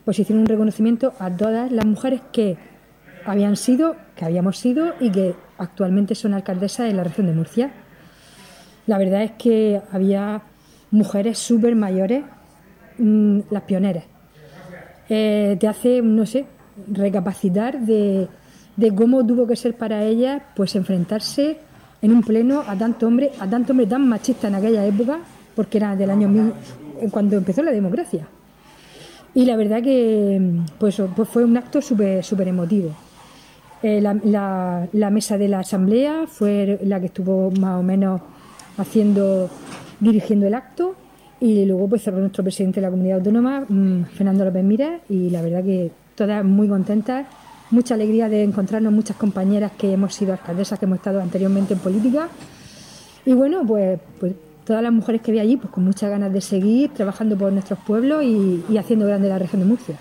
pues 0.04 0.18
hicieron 0.18 0.42
un 0.42 0.48
reconocimiento 0.48 1.14
a 1.20 1.30
todas 1.30 1.72
las 1.72 1.86
mujeres 1.86 2.22
que 2.34 2.58
habían 3.24 3.56
sido, 3.56 3.96
que 4.16 4.26
habíamos 4.26 4.58
sido 4.58 4.96
y 5.00 5.12
que 5.12 5.36
actualmente 5.60 6.16
son 6.16 6.34
alcaldesas 6.34 6.90
en 6.90 6.98
la 6.98 7.04
región 7.04 7.28
de 7.28 7.34
Murcia. 7.34 7.72
La 8.88 8.98
verdad 8.98 9.22
es 9.22 9.34
que 9.34 9.80
había 9.92 10.42
mujeres 10.90 11.38
súper 11.38 11.76
mayores, 11.76 12.24
mm, 12.98 13.42
las 13.52 13.62
pioneras. 13.62 14.06
Eh, 15.08 15.56
te 15.60 15.68
hace, 15.68 16.02
no 16.02 16.26
sé, 16.26 16.48
recapacitar 16.88 17.80
de 17.80 18.28
de 18.76 18.94
cómo 18.94 19.26
tuvo 19.26 19.48
que 19.48 19.56
ser 19.56 19.76
para 19.76 20.04
ella 20.04 20.42
pues 20.56 20.76
enfrentarse 20.76 21.58
en 22.02 22.12
un 22.12 22.22
pleno 22.22 22.64
a 22.68 22.76
tanto 22.76 23.08
hombre, 23.08 23.32
a 23.40 23.48
tanto 23.48 23.74
hombre 23.74 23.86
tan 23.86 24.08
machista 24.08 24.48
en 24.48 24.56
aquella 24.56 24.86
época, 24.86 25.20
porque 25.56 25.78
era 25.78 25.96
del 25.96 26.10
año 26.10 26.28
mil, 26.28 26.54
cuando 27.12 27.38
empezó 27.38 27.62
la 27.62 27.72
democracia. 27.72 28.28
Y 29.34 29.46
la 29.46 29.56
verdad 29.56 29.82
que 29.82 30.42
pues, 30.78 31.02
pues 31.16 31.30
fue 31.30 31.46
un 31.46 31.56
acto 31.58 31.82
súper 31.82 32.24
super 32.24 32.48
emotivo. 32.48 32.92
Eh, 33.84 34.00
la, 34.02 34.88
la, 34.92 35.10
mesa 35.10 35.38
de 35.38 35.48
la 35.48 35.60
asamblea 35.60 36.26
fue 36.28 36.80
la 36.84 37.00
que 37.00 37.08
estuvo 37.08 37.50
más 37.52 37.80
o 37.80 37.84
menos 37.84 38.22
haciendo, 38.78 39.50
dirigiendo 40.00 40.46
el 40.46 40.54
acto 40.54 40.96
y 41.40 41.66
luego 41.66 41.90
pues 41.90 42.04
cerró 42.04 42.20
nuestro 42.20 42.44
presidente 42.44 42.80
de 42.80 42.86
la 42.86 42.92
comunidad 42.92 43.18
autónoma, 43.18 43.66
mm, 43.68 44.04
Fernando 44.14 44.46
López 44.46 44.64
Mira, 44.64 45.00
y 45.10 45.32
la 45.32 45.42
verdad 45.42 45.64
que 45.64 45.90
todas 46.14 46.46
muy 46.46 46.68
contentas 46.68 47.26
mucha 47.72 47.96
alegría 47.96 48.30
de 48.30 48.44
encontrarnos 48.44 48.94
muchas 48.94 49.18
compañeras 49.18 49.72
que 49.78 49.94
hemos 49.94 50.14
sido 50.14 50.34
alcaldesas, 50.34 50.78
que 50.78 50.86
hemos 50.86 50.98
estado 50.98 51.22
anteriormente 51.22 51.74
en 51.74 51.80
política. 51.80 52.30
Y 53.26 53.34
bueno, 53.34 53.64
pues, 53.66 54.00
pues 54.20 54.34
todas 54.66 54.84
las 54.84 54.92
mujeres 54.92 55.22
que 55.22 55.32
vi 55.32 55.40
allí, 55.40 55.58
pues 55.58 55.74
con 55.74 55.84
muchas 55.84 56.10
ganas 56.10 56.32
de 56.32 56.42
seguir 56.42 56.92
trabajando 56.94 57.38
por 57.38 57.52
nuestros 57.52 57.80
pueblos 57.80 58.24
y, 58.24 58.64
y 58.70 58.78
haciendo 58.78 59.06
grande 59.06 59.30
la 59.30 59.40
región 59.40 59.62
de 59.62 59.68
Murcia. 59.68 59.96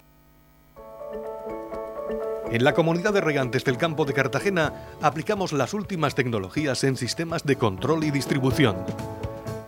En 2.51 2.65
la 2.65 2.75
comunidad 2.75 3.13
de 3.13 3.21
regantes 3.21 3.65
del 3.65 3.77
campo 3.77 4.05
de 4.05 4.13
Cartagena 4.13 4.73
aplicamos 5.01 5.53
las 5.53 5.73
últimas 5.73 6.17
tecnologías 6.17 6.83
en 6.83 6.97
sistemas 6.97 7.45
de 7.45 7.55
control 7.55 8.03
y 8.03 8.11
distribución 8.11 8.75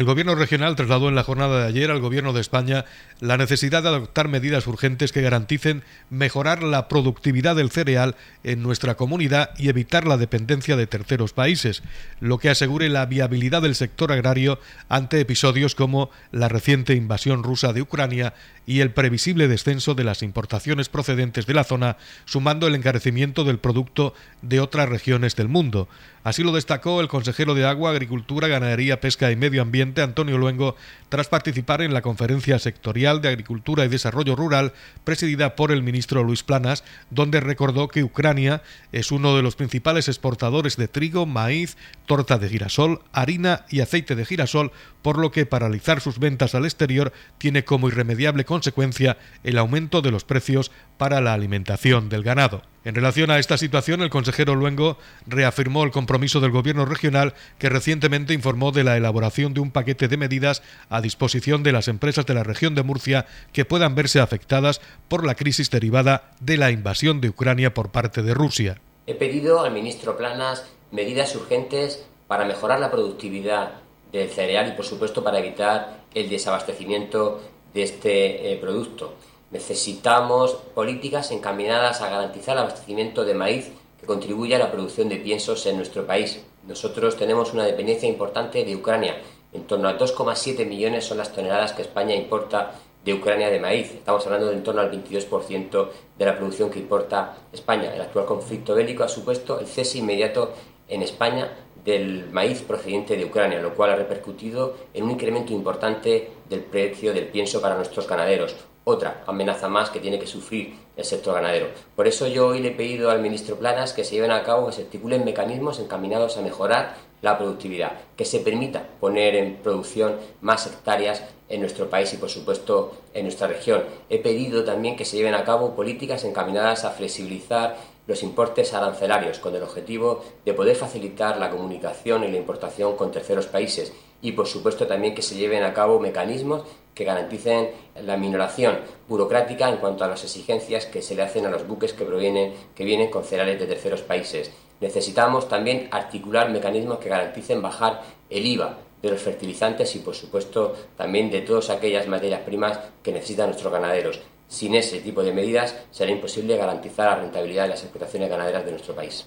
El 0.00 0.06
Gobierno 0.06 0.34
regional 0.34 0.76
trasladó 0.76 1.10
en 1.10 1.14
la 1.14 1.24
jornada 1.24 1.60
de 1.60 1.68
ayer 1.68 1.90
al 1.90 2.00
Gobierno 2.00 2.32
de 2.32 2.40
España 2.40 2.86
la 3.20 3.36
necesidad 3.36 3.82
de 3.82 3.90
adoptar 3.90 4.28
medidas 4.28 4.66
urgentes 4.66 5.12
que 5.12 5.20
garanticen 5.20 5.82
mejorar 6.08 6.62
la 6.62 6.88
productividad 6.88 7.54
del 7.54 7.70
cereal 7.70 8.16
en 8.42 8.62
nuestra 8.62 8.94
comunidad 8.94 9.50
y 9.58 9.68
evitar 9.68 10.06
la 10.06 10.16
dependencia 10.16 10.74
de 10.76 10.86
terceros 10.86 11.34
países, 11.34 11.82
lo 12.18 12.38
que 12.38 12.48
asegure 12.48 12.88
la 12.88 13.04
viabilidad 13.04 13.60
del 13.60 13.74
sector 13.74 14.10
agrario 14.10 14.58
ante 14.88 15.20
episodios 15.20 15.74
como 15.74 16.08
la 16.32 16.48
reciente 16.48 16.94
invasión 16.94 17.42
rusa 17.42 17.74
de 17.74 17.82
Ucrania 17.82 18.32
y 18.64 18.80
el 18.80 18.92
previsible 18.92 19.48
descenso 19.48 19.94
de 19.94 20.04
las 20.04 20.22
importaciones 20.22 20.88
procedentes 20.88 21.44
de 21.44 21.52
la 21.52 21.64
zona, 21.64 21.98
sumando 22.24 22.66
el 22.66 22.74
encarecimiento 22.74 23.44
del 23.44 23.58
producto 23.58 24.14
de 24.40 24.60
otras 24.60 24.88
regiones 24.88 25.36
del 25.36 25.48
mundo. 25.48 25.88
Así 26.22 26.42
lo 26.42 26.52
destacó 26.52 27.00
el 27.00 27.08
consejero 27.08 27.54
de 27.54 27.64
Agua, 27.64 27.92
Agricultura, 27.92 28.46
Ganadería, 28.46 29.00
Pesca 29.00 29.30
y 29.30 29.36
Medio 29.36 29.62
Ambiente 29.62 30.02
Antonio 30.02 30.36
Luengo, 30.36 30.76
tras 31.08 31.28
participar 31.28 31.80
en 31.80 31.94
la 31.94 32.02
conferencia 32.02 32.58
sectorial 32.58 33.22
de 33.22 33.28
Agricultura 33.28 33.86
y 33.86 33.88
Desarrollo 33.88 34.36
Rural 34.36 34.74
presidida 35.04 35.56
por 35.56 35.72
el 35.72 35.82
ministro 35.82 36.22
Luis 36.22 36.42
Planas, 36.42 36.84
donde 37.08 37.40
recordó 37.40 37.88
que 37.88 38.04
Ucrania 38.04 38.62
es 38.92 39.12
uno 39.12 39.34
de 39.34 39.42
los 39.42 39.56
principales 39.56 40.08
exportadores 40.08 40.76
de 40.76 40.88
trigo, 40.88 41.24
maíz, 41.24 41.78
torta 42.04 42.36
de 42.36 42.50
girasol, 42.50 43.00
harina 43.12 43.64
y 43.70 43.80
aceite 43.80 44.14
de 44.14 44.26
girasol, 44.26 44.72
por 45.00 45.16
lo 45.16 45.32
que 45.32 45.46
paralizar 45.46 46.02
sus 46.02 46.18
ventas 46.18 46.54
al 46.54 46.66
exterior 46.66 47.14
tiene 47.38 47.64
como 47.64 47.88
irremediable 47.88 48.44
consecuencia 48.44 49.16
el 49.42 49.56
aumento 49.56 50.02
de 50.02 50.10
los 50.10 50.24
precios 50.24 50.70
para 50.98 51.22
la 51.22 51.32
alimentación 51.32 52.10
del 52.10 52.22
ganado. 52.22 52.62
En 52.82 52.94
relación 52.94 53.30
a 53.30 53.38
esta 53.38 53.58
situación, 53.58 54.00
el 54.00 54.08
consejero 54.08 54.54
Luengo 54.54 54.96
reafirmó 55.26 55.84
el 55.84 55.90
compromiso 55.90 56.40
del 56.40 56.50
Gobierno 56.50 56.86
regional 56.86 57.34
que 57.58 57.68
recientemente 57.68 58.32
informó 58.32 58.72
de 58.72 58.84
la 58.84 58.96
elaboración 58.96 59.52
de 59.52 59.60
un 59.60 59.70
paquete 59.70 60.08
de 60.08 60.16
medidas 60.16 60.62
a 60.88 61.02
disposición 61.02 61.62
de 61.62 61.72
las 61.72 61.88
empresas 61.88 62.24
de 62.24 62.32
la 62.32 62.42
región 62.42 62.74
de 62.74 62.82
Murcia 62.82 63.26
que 63.52 63.66
puedan 63.66 63.94
verse 63.94 64.18
afectadas 64.18 64.80
por 65.08 65.26
la 65.26 65.34
crisis 65.34 65.70
derivada 65.70 66.30
de 66.40 66.56
la 66.56 66.70
invasión 66.70 67.20
de 67.20 67.28
Ucrania 67.28 67.74
por 67.74 67.90
parte 67.90 68.22
de 68.22 68.32
Rusia. 68.32 68.80
He 69.06 69.14
pedido 69.14 69.60
al 69.60 69.72
ministro 69.72 70.16
Planas 70.16 70.64
medidas 70.90 71.34
urgentes 71.36 72.06
para 72.28 72.46
mejorar 72.46 72.80
la 72.80 72.90
productividad 72.90 73.72
del 74.10 74.30
cereal 74.30 74.68
y, 74.68 74.76
por 74.76 74.86
supuesto, 74.86 75.22
para 75.22 75.38
evitar 75.38 76.04
el 76.14 76.30
desabastecimiento 76.30 77.42
de 77.74 77.82
este 77.82 78.52
eh, 78.52 78.56
producto. 78.56 79.16
Necesitamos 79.50 80.52
políticas 80.74 81.32
encaminadas 81.32 82.00
a 82.00 82.08
garantizar 82.08 82.56
el 82.56 82.62
abastecimiento 82.62 83.24
de 83.24 83.34
maíz 83.34 83.72
que 83.98 84.06
contribuya 84.06 84.56
a 84.56 84.60
la 84.60 84.70
producción 84.70 85.08
de 85.08 85.16
piensos 85.16 85.66
en 85.66 85.76
nuestro 85.76 86.06
país. 86.06 86.40
Nosotros 86.68 87.16
tenemos 87.16 87.52
una 87.52 87.64
dependencia 87.64 88.08
importante 88.08 88.64
de 88.64 88.76
Ucrania. 88.76 89.20
En 89.52 89.64
torno 89.64 89.88
a 89.88 89.98
2,7 89.98 90.64
millones 90.66 91.04
son 91.04 91.18
las 91.18 91.32
toneladas 91.32 91.72
que 91.72 91.82
España 91.82 92.14
importa 92.14 92.78
de 93.04 93.12
Ucrania 93.12 93.50
de 93.50 93.58
maíz. 93.58 93.92
Estamos 93.92 94.24
hablando 94.24 94.46
de 94.46 94.54
en 94.54 94.62
torno 94.62 94.82
al 94.82 94.92
22% 94.92 95.88
de 96.16 96.24
la 96.24 96.36
producción 96.36 96.70
que 96.70 96.78
importa 96.78 97.36
España. 97.52 97.92
El 97.92 98.02
actual 98.02 98.26
conflicto 98.26 98.76
bélico 98.76 99.02
ha 99.02 99.08
supuesto 99.08 99.58
el 99.58 99.66
cese 99.66 99.98
inmediato 99.98 100.52
en 100.86 101.02
España 101.02 101.50
del 101.84 102.30
maíz 102.30 102.62
procedente 102.62 103.16
de 103.16 103.24
Ucrania, 103.24 103.60
lo 103.60 103.74
cual 103.74 103.90
ha 103.90 103.96
repercutido 103.96 104.76
en 104.94 105.04
un 105.04 105.10
incremento 105.10 105.52
importante 105.52 106.30
del 106.48 106.60
precio 106.60 107.12
del 107.12 107.26
pienso 107.26 107.60
para 107.60 107.74
nuestros 107.74 108.06
ganaderos 108.06 108.54
otra 108.90 109.22
amenaza 109.26 109.68
más 109.68 109.90
que 109.90 110.00
tiene 110.00 110.18
que 110.18 110.26
sufrir 110.26 110.74
el 110.96 111.04
sector 111.04 111.34
ganadero. 111.34 111.68
Por 111.96 112.06
eso 112.06 112.26
yo 112.26 112.48
hoy 112.48 112.60
le 112.60 112.68
he 112.68 112.72
pedido 112.72 113.10
al 113.10 113.22
ministro 113.22 113.56
Planas 113.56 113.92
que 113.92 114.04
se 114.04 114.16
lleven 114.16 114.30
a 114.30 114.42
cabo, 114.42 114.66
que 114.66 114.72
se 114.72 114.82
articulen 114.82 115.24
mecanismos 115.24 115.78
encaminados 115.78 116.36
a 116.36 116.42
mejorar 116.42 116.94
la 117.22 117.38
productividad, 117.38 117.92
que 118.16 118.24
se 118.24 118.40
permita 118.40 118.86
poner 118.98 119.34
en 119.34 119.56
producción 119.56 120.16
más 120.40 120.66
hectáreas 120.66 121.22
en 121.48 121.60
nuestro 121.60 121.90
país 121.90 122.12
y 122.14 122.16
por 122.16 122.30
supuesto 122.30 122.92
en 123.12 123.24
nuestra 123.24 123.48
región. 123.48 123.82
He 124.08 124.18
pedido 124.18 124.64
también 124.64 124.96
que 124.96 125.04
se 125.04 125.16
lleven 125.16 125.34
a 125.34 125.44
cabo 125.44 125.74
políticas 125.74 126.24
encaminadas 126.24 126.84
a 126.84 126.90
flexibilizar 126.90 127.76
los 128.06 128.22
importes 128.22 128.72
arancelarios 128.72 129.38
con 129.38 129.54
el 129.54 129.62
objetivo 129.62 130.24
de 130.44 130.54
poder 130.54 130.76
facilitar 130.76 131.38
la 131.38 131.50
comunicación 131.50 132.24
y 132.24 132.28
la 132.28 132.38
importación 132.38 132.96
con 132.96 133.12
terceros 133.12 133.46
países 133.46 133.92
y 134.22 134.32
por 134.32 134.46
supuesto 134.46 134.86
también 134.86 135.14
que 135.14 135.22
se 135.22 135.36
lleven 135.36 135.62
a 135.62 135.72
cabo 135.72 136.00
mecanismos 136.00 136.62
que 136.94 137.04
garanticen 137.04 137.70
la 138.02 138.16
minoración 138.16 138.80
burocrática 139.08 139.68
en 139.68 139.78
cuanto 139.78 140.04
a 140.04 140.08
las 140.08 140.24
exigencias 140.24 140.86
que 140.86 141.02
se 141.02 141.14
le 141.14 141.22
hacen 141.22 141.46
a 141.46 141.50
los 141.50 141.66
buques 141.66 141.92
que, 141.92 142.04
provienen, 142.04 142.52
que 142.74 142.84
vienen 142.84 143.10
con 143.10 143.24
cereales 143.24 143.58
de 143.58 143.66
terceros 143.66 144.02
países. 144.02 144.50
Necesitamos 144.80 145.48
también 145.48 145.88
articular 145.90 146.50
mecanismos 146.50 146.98
que 146.98 147.08
garanticen 147.08 147.62
bajar 147.62 148.02
el 148.28 148.46
IVA 148.46 148.78
de 149.02 149.10
los 149.10 149.20
fertilizantes 149.20 149.94
y, 149.96 150.00
por 150.00 150.14
supuesto, 150.14 150.74
también 150.96 151.30
de 151.30 151.42
todas 151.42 151.70
aquellas 151.70 152.06
materias 152.06 152.40
primas 152.40 152.78
que 153.02 153.12
necesitan 153.12 153.46
nuestros 153.46 153.72
ganaderos. 153.72 154.20
Sin 154.48 154.74
ese 154.74 155.00
tipo 155.00 155.22
de 155.22 155.32
medidas 155.32 155.76
será 155.90 156.10
imposible 156.10 156.56
garantizar 156.56 157.08
la 157.08 157.22
rentabilidad 157.22 157.64
de 157.64 157.70
las 157.70 157.82
explotaciones 157.82 158.28
ganaderas 158.28 158.64
de 158.64 158.72
nuestro 158.72 158.94
país. 158.94 159.26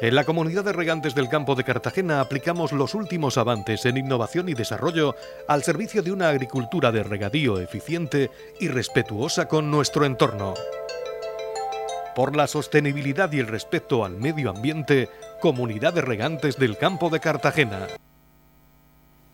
En 0.00 0.14
la 0.14 0.22
comunidad 0.22 0.64
de 0.64 0.72
regantes 0.72 1.16
del 1.16 1.28
campo 1.28 1.56
de 1.56 1.64
Cartagena 1.64 2.20
aplicamos 2.20 2.70
los 2.70 2.94
últimos 2.94 3.36
avances 3.36 3.84
en 3.84 3.96
innovación 3.96 4.48
y 4.48 4.54
desarrollo 4.54 5.16
al 5.48 5.64
servicio 5.64 6.04
de 6.04 6.12
una 6.12 6.28
agricultura 6.28 6.92
de 6.92 7.02
regadío 7.02 7.58
eficiente 7.58 8.30
y 8.60 8.68
respetuosa 8.68 9.48
con 9.48 9.72
nuestro 9.72 10.04
entorno. 10.04 10.54
Por 12.14 12.36
la 12.36 12.46
sostenibilidad 12.46 13.32
y 13.32 13.40
el 13.40 13.48
respeto 13.48 14.04
al 14.04 14.12
medio 14.12 14.50
ambiente, 14.50 15.08
Comunidad 15.40 15.94
de 15.94 16.02
Regantes 16.02 16.56
del 16.58 16.78
Campo 16.78 17.10
de 17.10 17.18
Cartagena. 17.18 17.88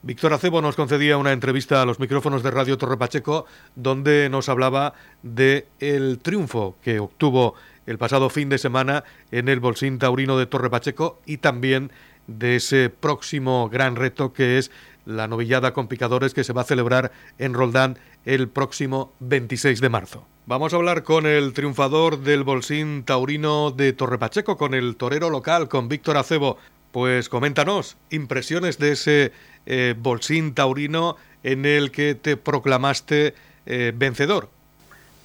Víctor 0.01 0.35
Acebo 0.35 0.61
nos 0.61 0.77
concedía 0.77 1.17
una 1.17 1.33
entrevista 1.33 1.81
a 1.81 1.87
los 1.87 1.99
micrófonos 1.99 2.43
de 2.43 2.51
Radio 2.51 2.77
Torre 2.77 2.99
Pacheco 2.99 3.47
donde 3.75 4.29
nos 4.31 4.51
hablaba 4.51 4.93
de 5.23 5.67
el 5.79 6.19
triunfo 6.19 6.77
que 6.83 7.01
obtuvo 7.01 7.55
el 7.87 7.99
pasado 7.99 8.31
fin 8.31 8.49
de 8.49 8.59
semana 8.59 9.05
en 9.31 9.49
el 9.49 9.61
Bolsín 9.61 9.99
Taurino 9.99 10.39
de 10.39 10.47
Torre 10.47 10.71
Pacheco 10.71 11.21
y 11.27 11.39
también 11.39 11.91
de 12.27 12.57
ese 12.57 12.91
próximo 12.91 13.69
gran 13.69 13.97
reto 13.97 14.33
que 14.33 14.59
es 14.59 14.71
la 15.05 15.29
novillada 15.29 15.75
con 15.75 15.89
picadores 15.89 16.35
que 16.35 16.45
se 16.45 16.53
va 16.53 16.63
a 16.63 16.65
celebrar 16.65 17.13
en 17.39 17.55
Roldán 17.55 17.99
el 18.25 18.49
próximo 18.49 19.13
26 19.21 19.81
de 19.81 19.89
marzo. 19.89 20.27
Vamos 20.47 20.73
a 20.73 20.77
hablar 20.77 21.05
con 21.05 21.27
el 21.27 21.53
triunfador 21.53 22.21
del 22.21 22.45
Bolsín 22.45 23.05
Taurino 23.05 23.71
de 23.71 23.93
Torre 23.93 24.19
Pacheco, 24.19 24.57
con 24.57 24.75
el 24.75 24.97
torero 24.97 25.31
local, 25.31 25.69
con 25.69 25.89
Víctor 25.89 26.17
Acebo. 26.17 26.59
Pues 26.93 27.29
coméntanos 27.29 27.97
impresiones 28.11 28.79
de 28.79 28.93
ese 28.93 29.33
eh, 29.67 29.95
Bolsín 29.99 30.55
Taurino 30.55 31.17
en 31.43 31.65
el 31.65 31.91
que 31.91 32.15
te 32.15 32.37
proclamaste 32.37 33.35
eh, 33.67 33.93
vencedor. 33.97 34.51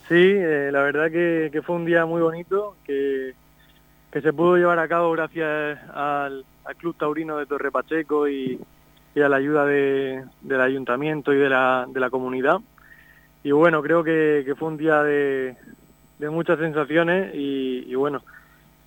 Sí, 0.10 0.16
eh, 0.16 0.72
la 0.72 0.82
verdad 0.82 1.12
que, 1.12 1.62
fue 1.64 1.76
un 1.76 1.86
día 1.86 2.04
muy 2.08 2.20
bonito, 2.20 2.76
que, 2.84 3.36
se 4.12 4.34
pudo 4.34 4.58
llevar 4.58 4.80
a 4.80 4.88
cabo 4.88 5.12
gracias 5.12 5.80
al, 5.94 6.44
Club 6.78 6.96
Taurino 6.98 7.38
de 7.38 7.46
Torre 7.46 7.72
Pacheco 7.72 8.28
y, 8.28 8.60
a 9.16 9.30
la 9.30 9.36
ayuda 9.36 9.66
del 9.66 10.62
ayuntamiento 10.62 11.32
y 11.32 11.38
de 11.38 11.50
la, 11.50 12.08
comunidad. 12.10 12.58
Y 13.44 13.52
bueno, 13.52 13.84
creo 13.84 14.04
que, 14.04 14.52
fue 14.58 14.70
un 14.70 14.78
día 14.78 15.04
de, 15.04 15.56
muchas 16.22 16.58
sensaciones 16.58 17.32
y, 17.36 17.94
bueno, 17.94 18.24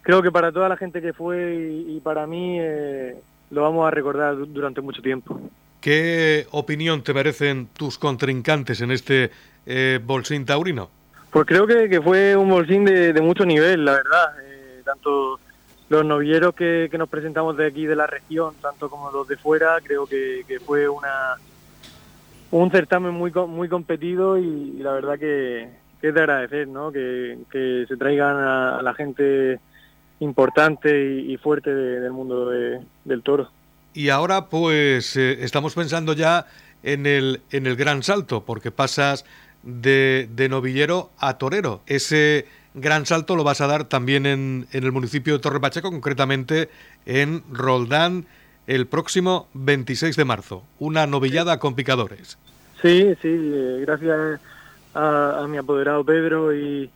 creo 0.01 0.23
que 0.23 0.33
para 0.33 0.51
toda 0.51 0.69
la 0.69 0.77
gente 0.77 1.01
que 1.01 1.13
fue 1.13 1.55
y, 1.87 2.01
para 2.01 2.27
mí 2.27 2.59
eh, 2.59 3.15
lo 3.53 3.63
vamos 3.63 3.87
a 3.87 3.93
recordar 3.93 4.37
durante 4.49 4.81
mucho 4.81 5.01
tiempo. 5.01 5.41
¿Qué 5.81 6.49
opinión 6.51 7.05
te 7.05 7.15
merecen 7.15 7.69
tus 7.69 7.97
contrincantes 7.97 8.81
en 8.81 8.91
este 8.91 9.31
eh, 9.67 10.01
bolsín 10.05 10.45
taurino? 10.45 11.02
Pues 11.33 11.47
creo 11.47 11.67
que, 11.67 12.01
fue 12.03 12.37
un 12.37 12.51
bolsín 12.51 12.85
de, 12.85 13.19
mucho 13.23 13.47
nivel, 13.47 13.87
la 13.87 13.93
verdad. 13.93 14.35
Eh, 14.45 14.83
tanto 14.85 15.41
los 15.89 16.05
novilleros 16.05 16.55
que, 16.55 16.91
nos 16.99 17.09
presentamos 17.09 17.57
de 17.57 17.67
aquí 17.67 17.87
de 17.87 17.97
la 17.97 18.07
región, 18.07 18.55
tanto 18.61 18.91
como 18.91 19.11
los 19.11 19.27
de 19.27 19.39
fuera, 19.39 19.79
creo 19.83 20.07
que, 20.07 20.45
fue 20.65 20.89
una 20.89 21.37
un 22.51 22.71
certamen 22.71 23.15
muy 23.15 23.33
muy 23.49 23.67
competido 23.71 24.37
y, 24.37 24.73
la 24.83 24.93
verdad 24.93 25.19
que, 25.19 25.71
es 26.03 26.15
de 26.15 26.21
agradecer, 26.21 26.69
¿no? 26.69 26.93
Que, 26.93 27.39
se 27.89 27.97
traigan 27.97 28.37
a, 28.37 28.83
la 28.83 28.93
gente 28.93 29.59
importante 30.21 31.15
y, 31.15 31.39
fuerte 31.39 31.75
del 31.75 32.13
mundo 32.13 32.51
del 32.51 33.23
toro. 33.23 33.51
Y 33.95 34.11
ahora 34.11 34.49
pues 34.51 35.17
eh, 35.17 35.43
estamos 35.43 35.75
pensando 35.75 36.13
ya 36.13 36.47
en 36.83 37.07
el, 37.07 37.41
en 37.51 37.67
el 37.67 37.77
gran 37.77 38.03
salto, 38.03 38.45
porque 38.45 38.71
pasas 38.71 39.25
de, 39.63 40.29
novillero 40.51 41.11
a 41.19 41.39
torero. 41.39 41.83
Ese 41.87 42.47
gran 42.75 43.07
salto 43.07 43.37
lo 43.37 43.45
vas 43.45 43.61
a 43.61 43.67
dar 43.67 43.85
también 43.85 44.27
en, 44.27 44.67
en 44.73 44.85
el 44.85 44.93
municipio 44.93 45.35
de 45.35 45.39
Torre 45.39 45.61
Pacheco, 45.61 45.91
concretamente 45.91 46.71
en 47.07 47.43
Roldán, 47.51 48.27
el 48.67 48.87
próximo 48.87 49.49
26 49.55 50.17
de 50.17 50.25
marzo. 50.25 50.65
Una 50.79 51.07
novillada 51.07 51.59
con 51.59 51.75
picadores. 51.75 52.39
Sí, 52.83 53.15
sí, 53.23 53.29
eh, 53.29 53.79
gracias 53.87 54.41
a, 54.95 55.47
mi 55.49 55.57
apoderado 55.57 56.05
Pedro 56.05 56.55
y, 56.55 56.91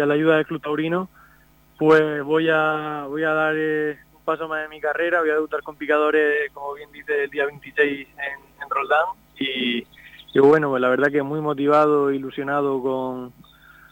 a 0.00 0.06
la 0.06 0.14
ayuda 0.14 0.36
del 0.36 0.46
Club 0.46 0.62
Taurino, 0.62 1.08
pues 1.76 2.22
voy 2.22 2.48
a, 2.50 3.06
voy 3.08 3.24
a 3.24 3.30
dar 3.30 3.54
eh, 3.56 3.98
un 4.14 4.22
paso 4.24 4.48
más 4.48 4.64
en 4.64 4.70
mi 4.70 4.80
carrera, 4.80 5.20
voy 5.20 5.30
a 5.30 5.34
debutar 5.34 5.62
con 5.62 5.76
picadores, 5.76 6.50
como 6.52 6.74
bien 6.74 6.90
dice, 6.92 7.24
el 7.24 7.30
día 7.30 7.46
26 7.46 8.08
en, 8.08 8.70
Roldán 8.70 9.04
y 10.34 10.40
bueno, 10.40 10.76
la 10.78 10.88
verdad 10.88 11.12
que 11.12 11.22
muy 11.22 11.40
motivado, 11.40 12.10
ilusionado 12.10 12.82
con, 12.82 13.32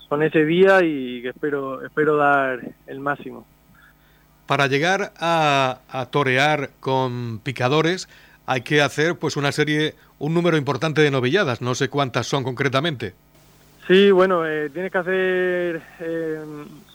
con 0.08 0.22
ese 0.24 0.44
día 0.44 0.82
y 0.82 1.22
que 1.22 1.28
espero, 1.28 1.84
espero 1.86 2.16
dar 2.16 2.60
el 2.88 2.98
máximo. 2.98 3.46
Para 4.46 4.66
llegar 4.66 5.12
a, 5.20 5.78
a 5.88 6.06
torear 6.06 6.70
con 6.80 7.38
picadores 7.38 8.08
hay 8.44 8.62
que 8.62 8.82
hacer 8.82 9.16
pues 9.16 9.36
una 9.36 9.52
serie, 9.52 9.94
un 10.18 10.34
número 10.34 10.56
importante 10.56 11.00
de 11.00 11.12
novilladas, 11.12 11.62
no 11.62 11.76
sé 11.76 11.88
cuántas 11.88 12.26
son 12.26 12.42
concretamente. 12.42 13.14
Sí, 13.86 14.10
bueno, 14.10 14.46
eh, 14.46 14.68
tienes 14.70 14.90
que 14.90 14.98
hacer 14.98 15.82
eh, 16.00 16.40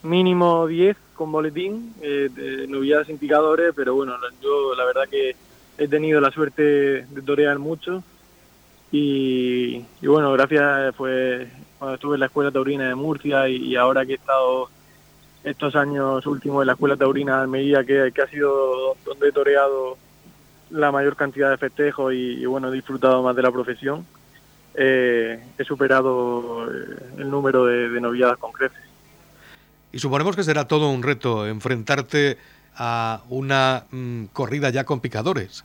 mínimo 0.03 0.67
10 0.67 0.97
con 1.15 1.31
boletín, 1.31 1.93
eh, 2.01 2.29
novilladas 2.67 3.07
sin 3.07 3.17
picadores, 3.17 3.73
pero 3.75 3.95
bueno, 3.95 4.13
yo 4.41 4.75
la 4.75 4.83
verdad 4.83 5.03
que 5.09 5.35
he 5.77 5.87
tenido 5.87 6.19
la 6.19 6.31
suerte 6.31 6.61
de 6.61 7.21
torear 7.25 7.59
mucho 7.59 8.03
y, 8.91 9.85
bueno, 10.01 10.31
gracias 10.33 10.95
pues 10.95 11.47
cuando 11.77 11.95
estuve 11.95 12.15
en 12.15 12.21
la 12.21 12.25
Escuela 12.27 12.51
Taurina 12.51 12.87
de 12.87 12.95
Murcia 12.95 13.47
y, 13.49 13.75
ahora 13.75 14.05
que 14.05 14.13
he 14.13 14.15
estado 14.15 14.69
estos 15.43 15.75
años 15.75 16.25
últimos 16.25 16.63
en 16.63 16.67
la 16.67 16.73
Escuela 16.73 16.95
Taurina 16.95 17.37
de 17.37 17.41
Almería, 17.43 17.83
que, 17.83 18.11
que 18.13 18.21
ha 18.21 18.27
sido 18.27 18.95
donde 19.05 19.29
he 19.29 19.31
toreado 19.31 19.97
la 20.69 20.91
mayor 20.91 21.15
cantidad 21.15 21.49
de 21.49 21.57
festejos 21.57 22.13
y, 22.13 22.45
bueno, 22.45 22.69
he 22.69 22.75
disfrutado 22.75 23.21
más 23.23 23.35
de 23.35 23.41
la 23.41 23.51
profesión, 23.51 24.05
eh, 24.75 25.39
he 25.57 25.63
superado 25.63 26.67
eh, 26.71 26.97
el 27.17 27.29
número 27.29 27.65
de, 27.65 27.89
de 27.89 28.01
novilladas 28.01 28.37
con 28.37 28.51
creces. 28.51 28.81
Y 29.91 29.99
suponemos 29.99 30.35
que 30.35 30.43
será 30.43 30.67
todo 30.67 30.89
un 30.89 31.01
reto 31.01 31.47
enfrentarte 31.47 32.37
a 32.75 33.21
una 33.29 33.85
mm, 33.89 34.25
corrida 34.33 34.69
ya 34.69 34.83
con 34.83 34.99
picadores. 34.99 35.63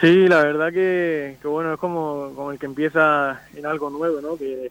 Sí, 0.00 0.28
la 0.28 0.42
verdad 0.42 0.72
que, 0.72 1.38
bueno, 1.44 1.72
es 1.74 1.80
como, 1.80 2.32
como 2.34 2.52
el 2.52 2.58
que 2.58 2.66
empieza 2.66 3.40
en 3.54 3.64
algo 3.64 3.88
nuevo, 3.88 4.20
¿no? 4.20 4.36
Que 4.36 4.70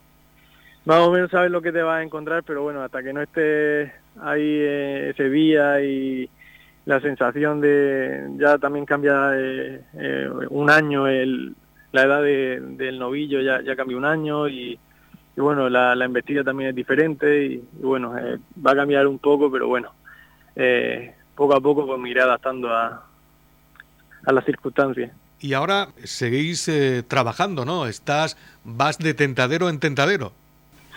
más 0.84 1.00
o 1.00 1.10
menos 1.10 1.30
sabes 1.32 1.50
lo 1.50 1.60
que 1.60 1.72
te 1.72 1.82
vas 1.82 1.98
a 1.98 2.02
encontrar, 2.04 2.44
pero 2.44 2.62
bueno, 2.62 2.80
hasta 2.82 3.02
que 3.02 3.12
no 3.12 3.20
estés 3.20 3.90
ahí 4.20 4.42
eh, 4.42 5.10
ese 5.10 5.28
día 5.28 5.80
y 5.82 6.30
la 6.84 7.00
sensación 7.00 7.60
de 7.60 8.28
ya 8.36 8.58
también 8.58 8.86
cambia 8.86 9.32
eh, 9.34 9.80
eh, 9.94 10.30
un 10.50 10.70
año 10.70 11.08
el, 11.08 11.56
la 11.90 12.04
edad 12.04 12.22
del 12.22 12.98
novillo 12.98 13.40
ya, 13.40 13.60
ya 13.62 13.74
cambia 13.74 13.96
un 13.96 14.04
año 14.04 14.48
y, 14.48 14.78
bueno 15.36 15.68
la, 15.68 15.94
la 15.96 16.04
embestida 16.04 16.44
también 16.44 16.70
es 16.70 16.76
diferente 16.76 17.44
y, 17.44 17.64
bueno 17.82 18.14
va 18.64 18.70
a 18.70 18.76
cambiar 18.76 19.06
un 19.06 19.18
poco 19.18 19.50
pero 19.50 19.66
bueno 19.66 19.90
poco 21.34 21.54
a 21.54 21.60
poco 21.60 21.86
pues 21.86 22.00
me 22.00 22.10
iré 22.10 22.22
adaptando 22.22 22.72
a, 22.72 23.04
a 24.26 24.32
las 24.32 24.44
circunstancias. 24.44 25.12
Y 25.40 25.52
ahora 25.54 25.88
seguís 26.04 26.66
eh, 26.68 27.02
trabajando, 27.06 27.64
¿no? 27.64 27.86
Estás, 27.86 28.36
vas 28.64 28.98
de 28.98 29.14
tentadero 29.14 29.68
en 29.68 29.78
tentadero. 29.78 30.32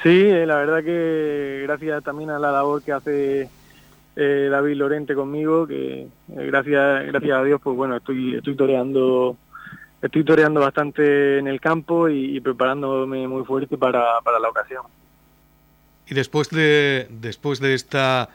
Sí, 0.02 0.10
eh, 0.10 0.46
la 0.46 0.56
verdad 0.56 0.84
que 0.84 1.62
gracias 1.64 2.04
también 2.04 2.30
a 2.30 2.40
la 2.40 2.52
labor 2.52 2.82
que 2.82 2.94
hace 2.94 3.50
eh, 4.16 4.48
David 4.50 4.76
Lorente 4.76 5.14
conmigo, 5.14 5.68
que 5.68 6.08
gracias 6.28 7.06
gracias 7.08 7.38
a 7.38 7.44
Dios, 7.44 7.60
pues 7.62 7.76
bueno, 7.76 7.98
estoy 7.98 8.36
estoy 8.36 8.56
toreando 8.56 9.36
estoy 10.02 10.24
toreando 10.24 10.62
bastante 10.62 11.40
en 11.40 11.48
el 11.48 11.60
campo 11.60 12.08
y, 12.08 12.40
preparándome 12.40 13.28
muy 13.28 13.44
fuerte 13.44 13.78
para, 13.78 14.22
para, 14.24 14.40
la 14.40 14.48
ocasión. 14.48 14.84
Y 16.08 16.16
después 16.16 16.50
de 16.50 17.08
después 17.10 17.60
de 17.60 17.74
esta 17.74 18.30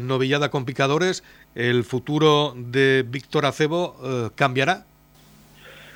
novillada 0.00 0.50
con 0.50 0.64
picadores, 0.64 1.22
el 1.56 1.84
futuro 1.84 2.52
de 2.54 3.04
Víctor 3.08 3.46
Acebo 3.46 3.96
eh, 4.04 4.28
cambiará? 4.34 4.84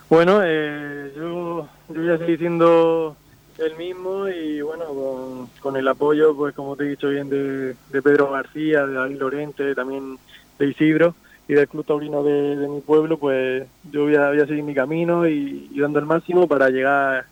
Bueno, 0.08 0.40
eh, 0.42 1.12
yo, 1.14 1.68
yo 1.90 2.02
ya 2.02 2.14
estoy 2.14 2.38
siendo 2.38 3.14
el 3.58 3.76
mismo 3.76 4.26
y 4.26 4.62
bueno, 4.62 5.46
con, 5.60 5.76
el 5.76 5.86
apoyo, 5.86 6.34
pues 6.34 6.54
como 6.54 6.76
te 6.76 6.84
he 6.84 6.88
dicho 6.88 7.10
bien, 7.10 7.28
de, 7.28 7.76
Pedro 7.92 8.30
García, 8.30 8.86
de 8.86 8.94
David 8.94 9.18
Lorente, 9.18 9.74
también 9.74 10.18
de 10.58 10.66
Isidro 10.66 11.14
y 11.46 11.52
del 11.52 11.68
Club 11.68 11.84
Taurino 11.84 12.22
de, 12.22 12.66
mi 12.66 12.80
pueblo, 12.80 13.18
pues 13.18 13.66
yo 13.92 14.04
voy 14.04 14.16
a, 14.16 14.32
seguir 14.46 14.62
mi 14.62 14.74
camino 14.74 15.28
y, 15.28 15.70
dando 15.78 15.98
el 15.98 16.06
máximo 16.06 16.48
para 16.48 16.70
llegar 16.70 17.26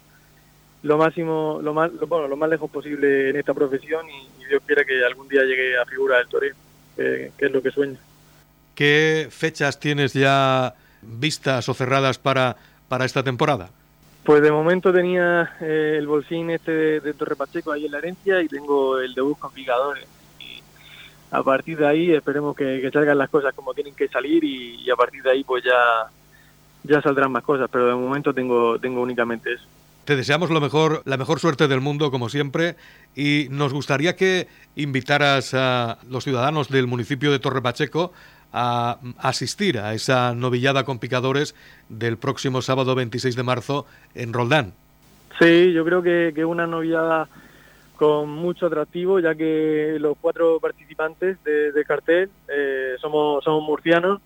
lo 0.82 0.98
máximo, 0.98 1.60
lo 1.62 1.72
más, 1.72 1.90
bueno, 2.06 2.28
lo 2.28 2.36
más 2.36 2.50
lejos 2.50 2.70
posible 2.70 3.30
en 3.30 3.36
esta 3.36 3.54
profesión 3.54 4.06
y, 4.10 4.28
Dios 4.48 4.62
quiera 4.64 4.82
que 4.82 5.04
algún 5.04 5.28
día 5.28 5.42
llegue 5.42 5.76
a 5.76 5.84
figura 5.84 6.16
del 6.16 6.28
torero, 6.28 6.56
que 6.96 7.32
es 7.38 7.52
lo 7.52 7.60
que 7.60 7.70
sueño. 7.70 7.98
¿Qué 8.78 9.26
fechas 9.32 9.80
tienes 9.80 10.12
ya 10.12 10.76
vistas 11.02 11.68
o 11.68 11.74
cerradas 11.74 12.16
para, 12.16 12.54
para 12.86 13.06
esta 13.06 13.24
temporada? 13.24 13.70
Pues 14.22 14.40
de 14.40 14.52
momento 14.52 14.92
tenía 14.92 15.56
eh, 15.60 15.96
el 15.98 16.06
bolsín 16.06 16.48
este 16.50 17.00
de, 17.00 17.14
Torre 17.14 17.34
Pacheco 17.34 17.72
ahí 17.72 17.86
en 17.86 17.90
la 17.90 17.98
herencia 17.98 18.40
y 18.40 18.46
tengo 18.46 19.00
el 19.00 19.14
debut 19.14 19.36
con 19.36 19.50
Picadores. 19.50 20.06
Y 20.38 20.62
a 21.32 21.42
partir 21.42 21.76
de 21.76 21.88
ahí 21.88 22.12
esperemos 22.12 22.54
que, 22.54 22.88
salgan 22.92 23.18
las 23.18 23.28
cosas 23.30 23.52
como 23.52 23.74
tienen 23.74 23.96
que 23.96 24.06
salir 24.06 24.44
y, 24.44 24.88
a 24.88 24.94
partir 24.94 25.24
de 25.24 25.32
ahí 25.32 25.42
pues 25.42 25.64
ya, 25.64 26.08
ya 26.84 27.02
saldrán 27.02 27.32
más 27.32 27.42
cosas, 27.42 27.68
pero 27.72 27.88
de 27.88 27.96
momento 27.96 28.32
tengo, 28.32 28.78
tengo 28.78 29.02
únicamente 29.02 29.54
eso. 29.54 29.64
Te 30.04 30.14
deseamos 30.14 30.50
lo 30.50 30.60
mejor, 30.60 31.02
la 31.04 31.16
mejor 31.16 31.40
suerte 31.40 31.66
del 31.66 31.80
mundo, 31.80 32.12
como 32.12 32.28
siempre, 32.28 32.76
y 33.16 33.48
nos 33.50 33.74
gustaría 33.74 34.14
que 34.14 34.46
invitaras 34.76 35.52
a 35.52 35.98
los 36.08 36.24
ciudadanos 36.24 36.68
del 36.68 36.86
municipio 36.86 37.32
de 37.32 37.40
Torre 37.40 37.60
Pacheco 37.60 38.12
a 38.52 38.98
asistir 39.18 39.78
a 39.78 39.94
esa 39.94 40.34
novillada 40.34 40.84
con 40.84 40.98
picadores 40.98 41.54
del 41.88 42.16
próximo 42.16 42.62
sábado 42.62 42.94
26 42.94 43.36
de 43.36 43.42
marzo 43.42 43.86
en 44.14 44.32
Roldán. 44.32 44.72
Sí, 45.38 45.72
yo 45.72 45.84
creo 45.84 46.02
que 46.02 46.28
es 46.28 46.44
una 46.44 46.66
novillada 46.66 47.28
con 47.98 48.30
mucho 48.30 48.66
atractivo, 48.66 49.18
ya 49.18 49.34
que 49.34 49.96
los 49.98 50.16
cuatro 50.20 50.60
participantes 50.60 51.36
de, 51.42 51.84
cartel 51.84 52.30
eh, 52.48 52.94
somos, 53.00 53.42
somos 53.42 53.64
murcianos 53.64 54.20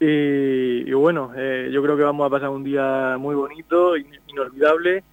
y, 0.00 0.92
bueno, 0.92 1.30
eh, 1.36 1.70
yo 1.72 1.80
creo 1.80 1.96
que 1.96 2.02
vamos 2.02 2.26
a 2.26 2.30
pasar 2.30 2.48
un 2.48 2.64
día 2.64 3.16
muy 3.16 3.36
bonito, 3.36 3.96
inolvidable 3.96 5.04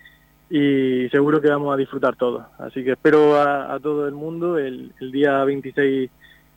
y 0.50 1.08
seguro 1.10 1.40
que 1.40 1.50
vamos 1.50 1.72
a 1.72 1.78
disfrutar 1.78 2.16
todos. 2.16 2.44
Así 2.58 2.84
que 2.84 2.94
espero 2.94 3.40
a, 3.40 3.80
todo 3.80 4.08
el 4.08 4.16
mundo 4.16 4.58
el 4.58 4.92
día 5.12 5.44
26 5.44 6.10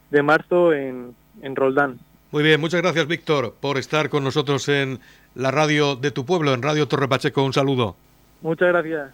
de 0.09 0.23
marzo 0.23 0.73
en, 0.73 1.13
en 1.41 1.55
Roldán. 1.55 1.99
Muy 2.31 2.43
bien, 2.43 2.59
muchas 2.59 2.81
gracias 2.81 3.07
Víctor 3.07 3.55
por 3.59 3.77
estar 3.77 4.09
con 4.09 4.23
nosotros 4.23 4.67
en 4.67 4.99
la 5.35 5.51
radio 5.51 5.95
de 5.95 6.11
tu 6.11 6.25
pueblo, 6.25 6.53
en 6.53 6.61
Radio 6.61 6.87
Torre 6.87 7.07
Pacheco. 7.07 7.43
Un 7.43 7.53
saludo. 7.53 7.95
Muchas 8.41 8.69
gracias. 8.69 9.11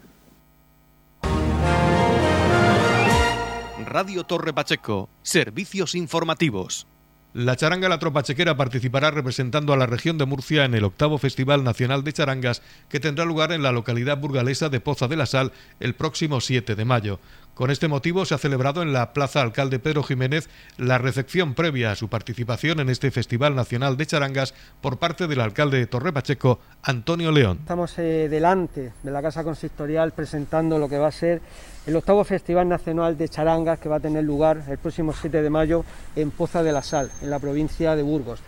Radio 3.86 4.24
Torre 4.24 4.54
Pacheco, 4.54 5.10
servicios 5.22 5.96
informativos. 5.96 6.88
La 7.34 7.56
charanga 7.56 7.88
La 7.88 7.98
Tropa 7.98 8.24
Chequera 8.24 8.58
participará 8.58 9.10
representando 9.10 9.72
a 9.72 9.78
la 9.78 9.86
región 9.86 10.18
de 10.18 10.26
Murcia 10.26 10.66
en 10.66 10.74
el 10.74 10.84
octavo 10.84 11.18
Festival 11.18 11.64
Nacional 11.64 12.04
de 12.04 12.12
Charangas 12.12 12.62
que 12.90 13.00
tendrá 13.00 13.24
lugar 13.24 13.54
en 13.54 13.64
la 13.64 13.72
localidad 13.72 14.18
burgalesa 14.18 14.68
de 14.68 14.82
Poza 14.82 15.08
de 15.08 15.16
la 15.16 15.26
Sal 15.26 15.54
el 15.80 15.94
próximo 15.96 16.42
7 16.42 16.76
de 16.76 16.84
mayo. 16.84 17.20
Con 17.62 17.70
este 17.70 17.88
motivo 17.88 18.26
se 18.26 18.34
ha 18.34 18.40
celebrado 18.40 18.82
en 18.82 18.92
la 18.92 19.14
Plaza 19.14 19.40
Alcalde 19.40 19.78
Pedro 19.78 20.02
Jiménez 20.02 20.50
la 20.80 20.98
recepción 20.98 21.54
previa 21.54 21.92
a 21.92 21.96
su 21.96 22.10
participación 22.10 22.80
en 22.80 22.90
este 22.90 23.12
Festival 23.12 23.54
Nacional 23.54 23.98
de 23.98 24.08
Charangas 24.08 24.56
por 24.82 24.98
parte 24.98 25.28
del 25.28 25.42
alcalde 25.42 25.78
de 25.78 25.86
Torre 25.86 26.12
Pacheco, 26.12 26.60
Antonio 26.82 27.32
León. 27.32 27.60
Estamos 27.62 28.00
eh, 28.00 28.28
delante 28.32 28.94
de 29.04 29.12
la 29.12 29.22
Casa 29.22 29.44
Consistorial 29.44 30.12
presentando 30.12 30.80
lo 30.80 30.90
que 30.90 30.98
va 30.98 31.10
a 31.10 31.12
ser 31.12 31.40
el 31.86 31.96
octavo 31.96 32.24
Festival 32.24 32.68
Nacional 32.68 33.16
de 33.16 33.30
Charangas 33.30 33.78
que 33.78 33.90
va 33.90 33.98
a 33.98 34.00
tener 34.00 34.24
lugar 34.24 34.64
el 34.68 34.80
próximo 34.80 35.14
7 35.14 35.44
de 35.44 35.50
mayo 35.52 35.86
en 36.16 36.32
Poza 36.32 36.64
de 36.64 36.72
la 36.72 36.82
Sal, 36.82 37.12
en 37.22 37.30
la 37.30 37.38
provincia 37.38 37.96
de 37.96 38.02
Burgos. 38.02 38.40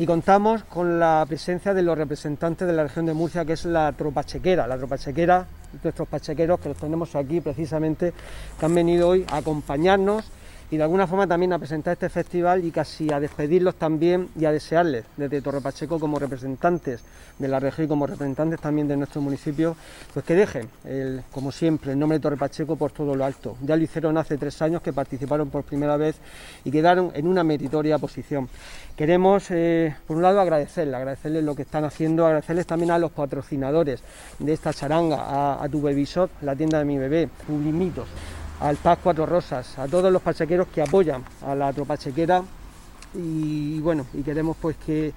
Y 0.00 0.06
contamos 0.06 0.64
con 0.64 0.98
la 0.98 1.26
presencia 1.28 1.74
de 1.74 1.82
los 1.82 1.98
representantes 1.98 2.66
de 2.66 2.72
la 2.72 2.84
región 2.84 3.04
de 3.04 3.12
Murcia, 3.12 3.44
que 3.44 3.52
es 3.52 3.66
la 3.66 3.92
tropa 3.92 4.24
chequera, 4.24 4.66
la 4.66 4.78
tropa 4.78 4.96
chequera 4.96 5.46
nuestros 5.82 6.08
pachequeros 6.08 6.60
que 6.60 6.70
los 6.70 6.78
tenemos 6.78 7.14
aquí 7.14 7.40
precisamente, 7.40 8.12
que 8.58 8.66
han 8.66 8.74
venido 8.74 9.08
hoy 9.08 9.24
a 9.30 9.38
acompañarnos 9.38 10.24
y 10.70 10.76
de 10.76 10.82
alguna 10.82 11.06
forma 11.06 11.26
también 11.26 11.52
a 11.52 11.58
presentar 11.58 11.94
este 11.94 12.08
festival 12.08 12.64
y 12.64 12.70
casi 12.70 13.12
a 13.12 13.18
despedirlos 13.18 13.74
también 13.74 14.28
y 14.38 14.44
a 14.44 14.52
desearles 14.52 15.04
desde 15.16 15.42
Torre 15.42 15.60
Pacheco 15.60 15.98
como 15.98 16.18
representantes 16.18 17.00
de 17.38 17.48
la 17.48 17.58
región 17.58 17.86
y 17.86 17.88
como 17.88 18.06
representantes 18.06 18.60
también 18.60 18.86
de 18.86 18.96
nuestro 18.96 19.20
municipio, 19.20 19.76
pues 20.12 20.24
que 20.24 20.34
dejen, 20.34 20.68
como 21.32 21.50
siempre, 21.50 21.92
el 21.92 21.98
nombre 21.98 22.18
de 22.18 22.22
Torre 22.22 22.36
Pacheco 22.36 22.76
por 22.76 22.92
todo 22.92 23.14
lo 23.14 23.24
alto. 23.24 23.56
Ya 23.62 23.76
lo 23.76 23.82
hicieron 23.82 24.16
hace 24.18 24.36
tres 24.36 24.60
años 24.62 24.82
que 24.82 24.92
participaron 24.92 25.50
por 25.50 25.64
primera 25.64 25.96
vez 25.96 26.16
y 26.64 26.70
quedaron 26.70 27.10
en 27.14 27.26
una 27.26 27.42
meritoria 27.42 27.98
posición. 27.98 28.48
Queremos, 28.96 29.50
eh, 29.50 29.96
por 30.06 30.18
un 30.18 30.22
lado, 30.22 30.40
agradecerles, 30.40 30.94
agradecerles 30.94 31.42
lo 31.42 31.56
que 31.56 31.62
están 31.62 31.84
haciendo, 31.84 32.26
agradecerles 32.26 32.66
también 32.66 32.90
a 32.90 32.98
los 32.98 33.10
patrocinadores 33.10 34.02
de 34.38 34.52
esta 34.52 34.74
charanga, 34.74 35.16
a, 35.16 35.64
a 35.64 35.68
tu 35.68 35.80
Baby 35.80 36.04
Shop, 36.04 36.30
la 36.42 36.54
tienda 36.54 36.78
de 36.78 36.84
mi 36.84 36.98
bebé, 36.98 37.28
Publimitos, 37.46 38.06
al 38.60 38.76
Paz 38.76 38.98
Cuatro 39.02 39.26
Rosas, 39.26 39.78
a 39.78 39.88
todos 39.88 40.12
los 40.12 40.22
pachequeros 40.22 40.68
que 40.68 40.82
apoyan 40.82 41.24
a 41.46 41.54
la 41.54 41.72
tropa 41.72 41.96
chequera 41.96 42.42
y 43.14 43.80
bueno, 43.80 44.06
y 44.14 44.22
queremos 44.22 44.56
pues 44.60 44.76
que 44.76 45.12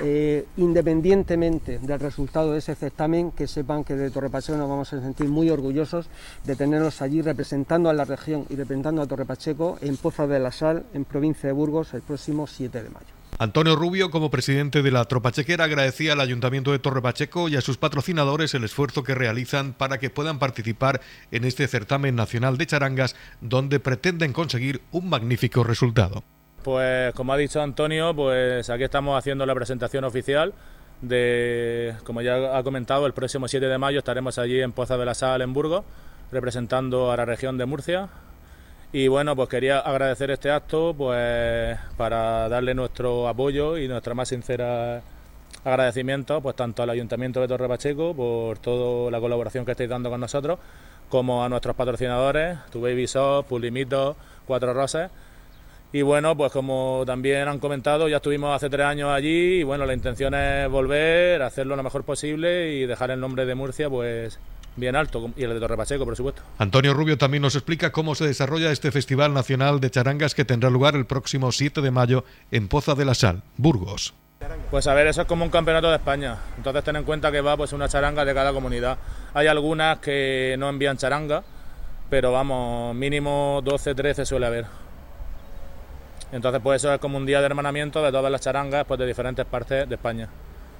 eh, 0.00 0.46
independientemente 0.56 1.78
del 1.78 2.00
resultado 2.00 2.52
de 2.52 2.58
ese 2.58 2.74
certamen, 2.74 3.32
que 3.32 3.46
sepan 3.46 3.84
que 3.84 3.94
de 3.94 4.10
Torre 4.10 4.30
Pacheco 4.30 4.56
nos 4.56 4.68
vamos 4.68 4.92
a 4.92 5.00
sentir 5.00 5.28
muy 5.28 5.50
orgullosos 5.50 6.08
de 6.44 6.56
tenernos 6.56 7.02
allí 7.02 7.20
representando 7.20 7.90
a 7.90 7.92
la 7.92 8.04
región 8.04 8.46
y 8.48 8.56
representando 8.56 9.02
a 9.02 9.06
Torre 9.06 9.26
Pacheco 9.26 9.76
en 9.82 9.96
Poza 9.96 10.26
de 10.26 10.38
la 10.38 10.52
Sal, 10.52 10.86
en 10.94 11.04
provincia 11.04 11.48
de 11.48 11.52
Burgos, 11.52 11.92
el 11.94 12.02
próximo 12.02 12.46
7 12.46 12.82
de 12.82 12.88
mayo. 12.88 13.13
Antonio 13.38 13.74
Rubio, 13.74 14.10
como 14.10 14.30
presidente 14.30 14.80
de 14.80 14.92
la 14.92 15.06
Tropa 15.06 15.32
Chequera, 15.32 15.64
agradecía 15.64 16.12
al 16.12 16.20
Ayuntamiento 16.20 16.70
de 16.70 16.78
Torre 16.78 17.02
Pacheco 17.02 17.48
y 17.48 17.56
a 17.56 17.60
sus 17.60 17.78
patrocinadores 17.78 18.54
el 18.54 18.62
esfuerzo 18.62 19.02
que 19.02 19.14
realizan 19.14 19.72
para 19.72 19.98
que 19.98 20.08
puedan 20.08 20.38
participar 20.38 21.00
en 21.32 21.44
este 21.44 21.66
certamen 21.66 22.14
nacional 22.14 22.56
de 22.58 22.66
charangas, 22.66 23.16
donde 23.40 23.80
pretenden 23.80 24.32
conseguir 24.32 24.82
un 24.92 25.08
magnífico 25.08 25.64
resultado. 25.64 26.22
Pues 26.62 27.12
como 27.14 27.32
ha 27.32 27.36
dicho 27.36 27.60
Antonio, 27.60 28.14
pues 28.14 28.70
aquí 28.70 28.84
estamos 28.84 29.18
haciendo 29.18 29.44
la 29.46 29.54
presentación 29.54 30.04
oficial 30.04 30.54
de, 31.02 31.96
como 32.04 32.22
ya 32.22 32.56
ha 32.56 32.62
comentado, 32.62 33.04
el 33.04 33.14
próximo 33.14 33.48
7 33.48 33.66
de 33.66 33.78
mayo 33.78 33.98
estaremos 33.98 34.38
allí 34.38 34.60
en 34.60 34.70
Poza 34.70 34.96
de 34.96 35.06
la 35.06 35.14
Sal, 35.14 35.42
en 35.42 35.52
Burgos, 35.52 35.84
representando 36.30 37.10
a 37.10 37.16
la 37.16 37.24
región 37.24 37.58
de 37.58 37.66
Murcia, 37.66 38.08
y 38.94 39.08
bueno, 39.08 39.34
pues 39.34 39.48
quería 39.48 39.80
agradecer 39.80 40.30
este 40.30 40.52
acto 40.52 40.94
pues 40.96 41.76
para 41.96 42.48
darle 42.48 42.74
nuestro 42.74 43.26
apoyo 43.26 43.76
y 43.76 43.88
nuestra 43.88 44.14
más 44.14 44.28
sincera 44.28 45.02
agradecimiento 45.64 46.40
pues 46.40 46.54
tanto 46.54 46.84
al 46.84 46.90
Ayuntamiento 46.90 47.40
de 47.40 47.48
Torre 47.48 47.66
Pacheco 47.66 48.14
por 48.14 48.60
toda 48.60 49.10
la 49.10 49.18
colaboración 49.18 49.64
que 49.64 49.72
estáis 49.72 49.90
dando 49.90 50.10
con 50.10 50.20
nosotros, 50.20 50.60
como 51.08 51.42
a 51.42 51.48
nuestros 51.48 51.74
patrocinadores, 51.74 52.56
Tu 52.70 52.80
Baby 52.80 53.06
Shop, 53.06 53.44
Pulimito, 53.44 54.14
Cuatro 54.46 54.72
Rosas. 54.72 55.10
Y 55.92 56.02
bueno, 56.02 56.36
pues 56.36 56.52
como 56.52 57.02
también 57.04 57.48
han 57.48 57.58
comentado, 57.58 58.08
ya 58.08 58.18
estuvimos 58.18 58.54
hace 58.54 58.70
tres 58.70 58.86
años 58.86 59.10
allí 59.10 59.58
y 59.58 59.62
bueno, 59.64 59.86
la 59.86 59.94
intención 59.94 60.34
es 60.34 60.68
volver, 60.70 61.42
hacerlo 61.42 61.74
lo 61.74 61.82
mejor 61.82 62.04
posible 62.04 62.74
y 62.74 62.86
dejar 62.86 63.10
el 63.10 63.18
nombre 63.18 63.44
de 63.44 63.56
Murcia 63.56 63.90
pues 63.90 64.38
bien 64.76 64.96
alto, 64.96 65.30
y 65.36 65.44
el 65.44 65.54
de 65.54 65.60
Torre 65.60 65.76
Pacheco, 65.76 66.04
por 66.04 66.16
supuesto. 66.16 66.42
Antonio 66.58 66.94
Rubio 66.94 67.18
también 67.18 67.42
nos 67.42 67.54
explica 67.54 67.92
cómo 67.92 68.14
se 68.14 68.26
desarrolla 68.26 68.70
este 68.70 68.90
Festival 68.90 69.32
Nacional 69.32 69.80
de 69.80 69.90
Charangas 69.90 70.34
que 70.34 70.44
tendrá 70.44 70.70
lugar 70.70 70.96
el 70.96 71.06
próximo 71.06 71.52
7 71.52 71.80
de 71.80 71.90
mayo 71.90 72.24
en 72.50 72.68
Poza 72.68 72.94
de 72.94 73.04
la 73.04 73.14
Sal, 73.14 73.42
Burgos. 73.56 74.14
Pues 74.70 74.86
a 74.86 74.94
ver, 74.94 75.06
eso 75.06 75.22
es 75.22 75.26
como 75.26 75.44
un 75.44 75.50
campeonato 75.50 75.88
de 75.88 75.96
España. 75.96 76.36
Entonces 76.56 76.84
ten 76.84 76.96
en 76.96 77.04
cuenta 77.04 77.32
que 77.32 77.40
va 77.40 77.56
pues 77.56 77.72
una 77.72 77.88
charanga 77.88 78.24
de 78.24 78.34
cada 78.34 78.52
comunidad. 78.52 78.98
Hay 79.32 79.46
algunas 79.46 79.98
que 80.00 80.56
no 80.58 80.68
envían 80.68 80.96
charanga, 80.96 81.42
pero 82.10 82.32
vamos, 82.32 82.94
mínimo 82.94 83.60
12, 83.64 83.94
13 83.94 84.26
suele 84.26 84.46
haber. 84.46 84.66
Entonces 86.32 86.60
pues 86.62 86.82
eso 86.82 86.92
es 86.92 86.98
como 86.98 87.16
un 87.16 87.26
día 87.26 87.40
de 87.40 87.46
hermanamiento 87.46 88.02
de 88.02 88.10
todas 88.10 88.30
las 88.30 88.40
charangas 88.40 88.84
pues 88.84 88.98
de 88.98 89.06
diferentes 89.06 89.46
partes 89.46 89.88
de 89.88 89.94
España. 89.94 90.28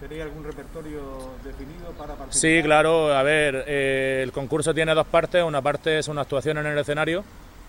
¿Tenéis 0.00 0.22
algún 0.22 0.44
repertorio 0.44 1.00
definido 1.44 1.90
para 1.96 2.14
participar? 2.14 2.32
Sí, 2.32 2.62
claro. 2.62 3.14
A 3.14 3.22
ver, 3.22 3.64
eh, 3.66 4.20
el 4.22 4.32
concurso 4.32 4.74
tiene 4.74 4.94
dos 4.94 5.06
partes. 5.06 5.42
Una 5.42 5.62
parte 5.62 5.98
es 5.98 6.08
una 6.08 6.22
actuación 6.22 6.58
en 6.58 6.66
el 6.66 6.78
escenario, 6.78 7.24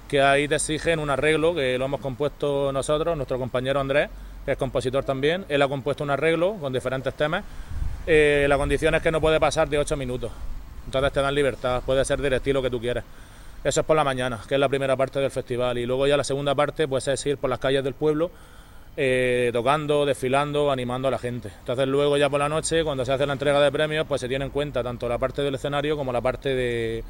que 0.07 0.21
ahí 0.21 0.47
te 0.47 0.55
exigen 0.55 0.99
un 0.99 1.09
arreglo, 1.09 1.53
que 1.53 1.77
lo 1.77 1.85
hemos 1.85 2.01
compuesto 2.01 2.71
nosotros, 2.71 3.15
nuestro 3.15 3.37
compañero 3.37 3.79
Andrés, 3.79 4.09
que 4.43 4.53
es 4.53 4.57
compositor 4.57 5.03
también. 5.03 5.45
Él 5.49 5.61
ha 5.61 5.67
compuesto 5.67 6.03
un 6.03 6.09
arreglo 6.09 6.55
con 6.55 6.73
diferentes 6.73 7.13
temas. 7.13 7.43
Eh, 8.07 8.45
la 8.49 8.57
condición 8.57 8.95
es 8.95 9.01
que 9.01 9.11
no 9.11 9.21
puede 9.21 9.39
pasar 9.39 9.69
de 9.69 9.77
8 9.77 9.95
minutos. 9.95 10.31
Entonces 10.85 11.13
te 11.13 11.21
dan 11.21 11.33
libertad, 11.33 11.81
puede 11.85 12.03
ser 12.05 12.21
del 12.21 12.33
estilo 12.33 12.61
que 12.61 12.69
tú 12.69 12.79
quieres. 12.79 13.03
Eso 13.63 13.79
es 13.79 13.85
por 13.85 13.95
la 13.95 14.03
mañana, 14.03 14.39
que 14.47 14.55
es 14.55 14.59
la 14.59 14.69
primera 14.69 14.95
parte 14.95 15.19
del 15.19 15.31
festival. 15.31 15.77
Y 15.77 15.85
luego 15.85 16.05
ya 16.05 16.17
la 16.17 16.23
segunda 16.23 16.53
parte 16.53 16.87
pues 16.87 17.07
es 17.07 17.25
ir 17.25 17.37
por 17.37 17.49
las 17.49 17.59
calles 17.59 17.83
del 17.83 17.93
pueblo 17.93 18.29
eh, 18.97 19.49
tocando, 19.51 20.05
desfilando, 20.05 20.71
animando 20.71 21.07
a 21.07 21.11
la 21.11 21.17
gente. 21.17 21.51
Entonces 21.59 21.87
luego 21.87 22.17
ya 22.17 22.29
por 22.29 22.39
la 22.39 22.49
noche, 22.49 22.83
cuando 22.83 23.05
se 23.05 23.11
hace 23.11 23.25
la 23.25 23.33
entrega 23.33 23.59
de 23.59 23.71
premios, 23.71 24.05
pues 24.07 24.21
se 24.21 24.27
tiene 24.27 24.45
en 24.45 24.51
cuenta 24.51 24.83
tanto 24.83 25.09
la 25.09 25.17
parte 25.17 25.41
del 25.41 25.55
escenario 25.55 25.97
como 25.97 26.13
la 26.13 26.21
parte 26.21 26.49
de 26.55 27.03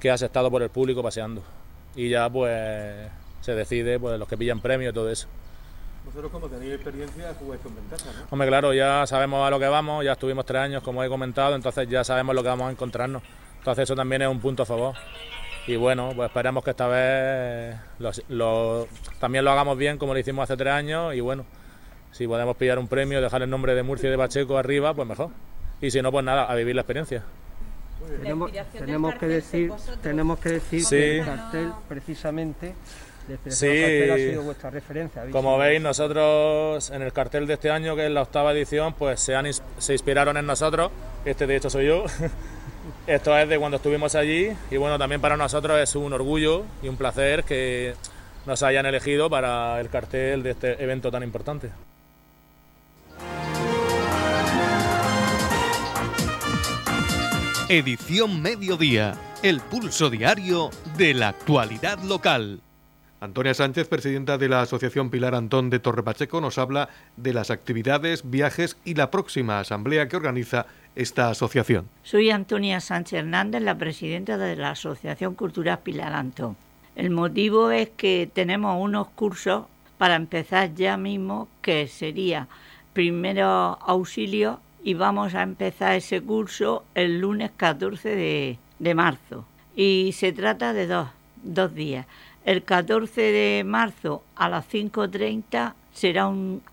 que 0.00 0.10
has 0.10 0.22
estado 0.22 0.50
por 0.50 0.62
el 0.62 0.70
público 0.70 1.02
paseando. 1.02 1.42
Y 1.96 2.08
ya 2.10 2.28
pues 2.28 3.08
se 3.40 3.54
decide 3.54 3.98
pues 3.98 4.18
los 4.18 4.28
que 4.28 4.36
pillan 4.36 4.60
premios 4.60 4.92
y 4.92 4.94
todo 4.94 5.10
eso. 5.10 5.28
Vosotros 6.04 6.30
como 6.30 6.48
tenéis 6.48 6.74
experiencia 6.74 7.34
jugáis 7.38 7.62
con 7.62 7.74
ventaja, 7.74 8.04
¿no? 8.04 8.26
Hombre, 8.30 8.48
claro, 8.48 8.74
ya 8.74 9.06
sabemos 9.06 9.46
a 9.46 9.50
lo 9.50 9.58
que 9.58 9.68
vamos, 9.68 10.04
ya 10.04 10.12
estuvimos 10.12 10.44
tres 10.44 10.60
años 10.60 10.82
como 10.82 11.02
he 11.02 11.08
comentado, 11.08 11.54
entonces 11.54 11.88
ya 11.88 12.04
sabemos 12.04 12.34
lo 12.34 12.42
que 12.42 12.48
vamos 12.48 12.68
a 12.68 12.70
encontrarnos. 12.70 13.22
Entonces 13.58 13.84
eso 13.84 13.96
también 13.96 14.20
es 14.20 14.28
un 14.28 14.40
punto 14.40 14.64
a 14.64 14.66
favor 14.66 14.94
y 15.66 15.76
bueno, 15.76 16.12
pues 16.14 16.28
esperemos 16.28 16.62
que 16.62 16.70
esta 16.70 16.88
vez 16.88 17.76
también 19.18 19.44
lo 19.44 19.50
hagamos 19.50 19.78
bien 19.78 19.98
como 19.98 20.12
lo 20.12 20.18
hicimos 20.18 20.44
hace 20.44 20.56
tres 20.56 20.72
años 20.72 21.14
y 21.14 21.20
bueno, 21.20 21.44
si 22.12 22.28
podemos 22.28 22.56
pillar 22.56 22.78
un 22.78 22.86
premio, 22.86 23.20
dejar 23.20 23.42
el 23.42 23.50
nombre 23.50 23.74
de 23.74 23.82
Murcia 23.82 24.08
y 24.08 24.10
de 24.10 24.18
Pacheco 24.18 24.56
arriba, 24.56 24.94
pues 24.94 25.08
mejor. 25.08 25.30
Y 25.80 25.90
si 25.90 26.00
no, 26.00 26.12
pues 26.12 26.24
nada, 26.24 26.44
a 26.44 26.54
vivir 26.54 26.74
la 26.74 26.82
experiencia. 26.82 27.24
Tenemos, 28.20 28.52
tenemos 28.72 29.14
que 29.14 29.26
decir, 29.26 29.72
tenemos 30.02 30.38
que 30.38 30.48
decir 30.50 30.86
que 30.88 31.18
el 31.18 31.24
cartel 31.24 31.72
precisamente 31.88 32.74
sí. 33.48 33.66
ha 34.10 34.16
sido 34.16 34.42
vuestra 34.42 34.70
referencia. 34.70 35.24
Como 35.30 35.58
veis, 35.58 35.80
nosotros 35.80 36.90
en 36.90 37.02
el 37.02 37.12
cartel 37.12 37.46
de 37.46 37.54
este 37.54 37.70
año, 37.70 37.96
que 37.96 38.06
es 38.06 38.12
la 38.12 38.22
octava 38.22 38.52
edición, 38.52 38.94
pues 38.94 39.20
se, 39.20 39.34
han, 39.34 39.46
se 39.52 39.92
inspiraron 39.92 40.36
en 40.36 40.46
nosotros. 40.46 40.90
Este 41.24 41.46
de 41.46 41.56
hecho 41.56 41.70
soy 41.70 41.86
yo. 41.86 42.04
Esto 43.06 43.36
es 43.36 43.46
de 43.50 43.58
cuando 43.58 43.76
estuvimos 43.76 44.14
allí 44.14 44.48
y 44.70 44.76
bueno, 44.78 44.98
también 44.98 45.20
para 45.20 45.36
nosotros 45.36 45.78
es 45.78 45.94
un 45.94 46.14
orgullo 46.14 46.64
y 46.82 46.88
un 46.88 46.96
placer 46.96 47.44
que 47.44 47.94
nos 48.46 48.62
hayan 48.62 48.86
elegido 48.86 49.28
para 49.28 49.78
el 49.78 49.90
cartel 49.90 50.42
de 50.42 50.52
este 50.52 50.82
evento 50.82 51.10
tan 51.10 51.22
importante. 51.22 51.70
Edición 57.68 58.40
Mediodía, 58.40 59.14
el 59.42 59.60
pulso 59.60 60.08
diario 60.08 60.70
de 60.96 61.12
la 61.12 61.28
actualidad 61.28 61.98
local. 61.98 62.60
Antonia 63.24 63.54
Sánchez, 63.54 63.88
presidenta 63.88 64.36
de 64.36 64.50
la 64.50 64.60
Asociación 64.60 65.08
Pilar 65.08 65.34
Antón 65.34 65.70
de 65.70 65.78
Torre 65.78 66.02
Pacheco, 66.02 66.42
nos 66.42 66.58
habla 66.58 66.90
de 67.16 67.32
las 67.32 67.50
actividades, 67.50 68.30
viajes 68.30 68.76
y 68.84 68.96
la 68.96 69.10
próxima 69.10 69.60
asamblea 69.60 70.08
que 70.08 70.16
organiza 70.16 70.66
esta 70.94 71.30
asociación. 71.30 71.88
Soy 72.02 72.28
Antonia 72.28 72.82
Sánchez 72.82 73.20
Hernández, 73.20 73.62
la 73.62 73.78
presidenta 73.78 74.36
de 74.36 74.56
la 74.56 74.72
Asociación 74.72 75.34
Cultural 75.36 75.78
Pilar 75.78 76.12
Antón. 76.12 76.54
El 76.96 77.08
motivo 77.08 77.70
es 77.70 77.88
que 77.96 78.28
tenemos 78.30 78.76
unos 78.78 79.08
cursos 79.08 79.64
para 79.96 80.16
empezar 80.16 80.74
ya 80.74 80.98
mismo, 80.98 81.48
que 81.62 81.88
sería 81.88 82.46
primero 82.92 83.78
auxilio 83.80 84.60
y 84.82 84.92
vamos 84.92 85.34
a 85.34 85.42
empezar 85.42 85.94
ese 85.94 86.20
curso 86.20 86.84
el 86.94 87.20
lunes 87.20 87.52
14 87.56 88.06
de, 88.06 88.58
de 88.78 88.94
marzo. 88.94 89.46
Y 89.74 90.10
se 90.12 90.30
trata 90.32 90.74
de 90.74 90.86
dos, 90.86 91.08
dos 91.42 91.74
días. 91.74 92.06
El 92.44 92.62
14 92.62 93.20
de 93.20 93.64
marzo 93.64 94.22
a 94.36 94.48
las 94.48 94.68
5.30 94.70 95.74
será 95.92 96.26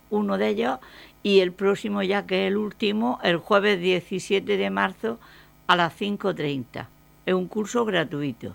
uno 0.09 0.37
de 0.37 0.47
ellos 0.47 0.79
y 1.23 1.39
el 1.39 1.53
próximo 1.53 2.03
ya 2.03 2.25
que 2.25 2.45
es 2.45 2.51
el 2.51 2.57
último, 2.57 3.19
el 3.23 3.37
jueves 3.37 3.79
17 3.79 4.57
de 4.57 4.69
marzo 4.69 5.19
a 5.67 5.75
las 5.75 5.97
5.30. 5.99 6.87
Es 7.25 7.33
un 7.33 7.47
curso 7.47 7.85
gratuito. 7.85 8.53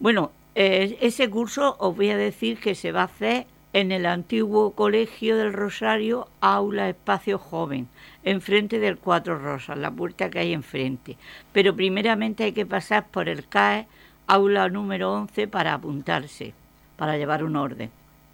Bueno, 0.00 0.32
ese 0.54 1.30
curso 1.30 1.76
os 1.78 1.96
voy 1.96 2.10
a 2.10 2.16
decir 2.16 2.58
que 2.58 2.74
se 2.74 2.92
va 2.92 3.02
a 3.02 3.04
hacer 3.04 3.46
en 3.72 3.92
el 3.92 4.04
antiguo 4.04 4.72
Colegio 4.72 5.36
del 5.36 5.52
Rosario, 5.52 6.28
Aula 6.40 6.88
Espacio 6.88 7.38
Joven, 7.38 7.88
enfrente 8.24 8.80
del 8.80 8.98
Cuatro 8.98 9.38
Rosas, 9.38 9.78
la 9.78 9.92
puerta 9.92 10.28
que 10.28 10.40
hay 10.40 10.52
enfrente. 10.52 11.16
Pero 11.52 11.74
primeramente 11.76 12.44
hay 12.44 12.52
que 12.52 12.66
pasar 12.66 13.06
por 13.08 13.28
el 13.28 13.46
CAE 13.46 13.86
aula 14.30 14.68
número 14.68 15.12
11 15.12 15.48
para 15.48 15.74
apuntarse, 15.74 16.54
para 16.96 17.16
llevar 17.16 17.42
un 17.42 17.56
orden. 17.56 17.90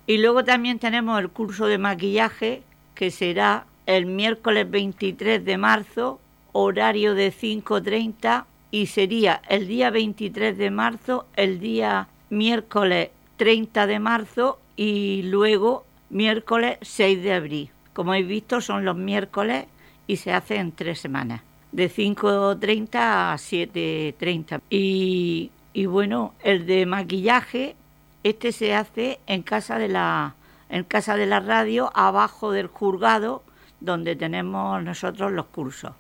Y 0.07 0.19
luego 0.19 0.45
también 0.45 0.79
tenemos 0.79 1.19
el 1.19 1.31
curso 1.31 1.67
de 1.67 1.79
maquillaje 1.79 2.63
que 2.95 3.11
será 3.11 3.65
el 3.87 4.05
miércoles 4.05 4.71
23 4.71 5.43
de 5.43 5.57
marzo, 5.57 6.21
horario 6.53 7.15
de 7.15 7.33
5.30 7.33 8.45
y 8.71 8.87
sería 8.87 9.41
el 9.49 9.67
día 9.67 9.91
23 9.91 10.59
de 10.59 10.71
marzo, 10.71 11.27
el 11.35 11.61
día 11.61 12.09
miércoles 12.29 13.09
30 13.39 13.87
de 13.87 13.99
marzo 13.99 14.59
y 14.77 15.23
luego 15.23 15.87
miércoles 16.11 16.77
6 16.83 17.23
de 17.23 17.33
abril. 17.33 17.71
Como 17.95 18.13
habéis 18.13 18.29
visto 18.29 18.61
son 18.61 18.85
los 18.85 18.97
miércoles 18.97 19.65
y 20.07 20.17
se 20.17 20.33
hace 20.33 20.57
en 20.57 20.73
tres 20.73 21.01
semanas, 21.01 21.41
de 21.73 21.91
5.30 21.91 22.89
a 22.97 23.35
7.30. 23.35 24.61
Y 24.69 25.51
y 25.77 25.85
bueno, 25.85 26.33
el 26.43 26.65
de 26.65 26.87
maquillaje, 26.87 27.77
este 28.25 28.53
se 28.53 28.75
hace 28.75 29.21
en 29.27 29.43
casa 29.43 29.79
de 29.79 29.89
la, 29.89 30.35
en 30.71 30.85
casa 30.85 31.17
de 31.17 31.27
la 31.27 31.39
radio, 31.41 31.91
abajo 31.95 32.51
del 32.51 32.69
juzgado, 32.69 33.43
donde 33.81 34.17
tenemos 34.17 34.83
nosotros 34.83 35.33
los 35.33 35.45
cursos. 35.45 35.93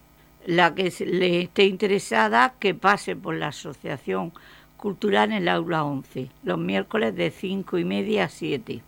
La 0.46 0.74
que 0.74 0.90
le 1.04 1.42
esté 1.42 1.66
interesada, 1.66 2.54
que 2.58 2.74
pase 2.74 3.16
por 3.16 3.34
la 3.34 3.48
Asociación 3.48 4.32
Cultural 4.78 5.30
en 5.32 5.42
el 5.42 5.48
aula 5.48 5.84
11, 5.84 6.30
los 6.42 6.58
miércoles 6.58 7.14
de 7.14 7.30
5 7.30 7.76
y 7.76 7.84
media 7.84 8.24
a 8.24 8.28
7. 8.30 8.80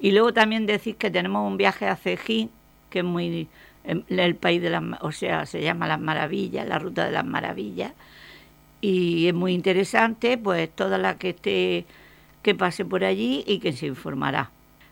Y 0.00 0.10
luego 0.10 0.34
también 0.34 0.66
decir 0.66 0.96
que 0.96 1.12
tenemos 1.12 1.48
un 1.48 1.56
viaje 1.56 1.86
a 1.86 1.94
Cejín, 1.94 2.50
que 2.90 2.98
es 2.98 3.04
muy 3.04 3.46
el 3.84 4.34
país 4.34 4.60
de 4.60 4.70
las, 4.70 4.82
o 5.02 5.12
sea, 5.12 5.46
se 5.46 5.62
llama 5.62 5.86
Las 5.86 6.00
Maravillas, 6.00 6.66
la 6.66 6.80
ruta 6.80 7.04
de 7.04 7.12
las 7.12 7.24
Maravillas, 7.24 7.92
y 8.84 9.28
es 9.28 9.34
muy 9.34 9.54
interesante, 9.54 10.36
pues 10.36 10.68
toda 10.70 10.98
la 10.98 11.16
que 11.16 11.30
esté 11.30 11.86
que 12.42 12.54
pase 12.54 12.84
por 12.84 13.02
allí 13.02 13.42
y 13.46 13.58
que 13.58 13.72
se 13.72 13.86
informará. 13.86 14.50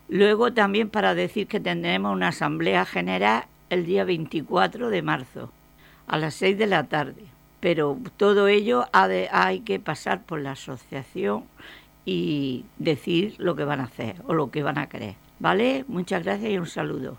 Luego 0.09 0.55
también 0.55 0.89
para 0.89 1.15
decir 1.15 1.47
que 1.47 1.61
tendremos 1.61 2.15
una 2.15 2.29
asamblea 2.29 2.87
general 2.87 3.45
el 3.69 3.85
día 3.85 4.05
24 4.05 4.89
de 4.89 5.03
marzo 5.03 5.53
a 6.07 6.17
las 6.17 6.33
6 6.37 6.57
de 6.57 6.67
la 6.69 6.85
tarde. 6.85 7.27
Pero 7.61 7.99
todo 8.17 8.49
ello 8.49 8.87
hay 8.93 9.61
que 9.61 9.79
pasar 9.79 10.23
por 10.23 10.41
la 10.41 10.53
asociación 10.53 11.45
y 12.07 12.65
decir 12.79 13.35
lo 13.37 13.57
que 13.57 13.65
van 13.65 13.81
a 13.81 13.85
hacer 13.85 14.17
o 14.27 14.33
lo 14.33 14.51
que 14.51 14.63
van 14.63 14.79
a 14.79 14.89
querer. 14.89 15.17
¿Vale? 15.39 15.85
Muchas 15.87 16.25
gracias 16.25 16.51
y 16.51 16.57
un 16.57 16.67
saludo. 16.67 17.19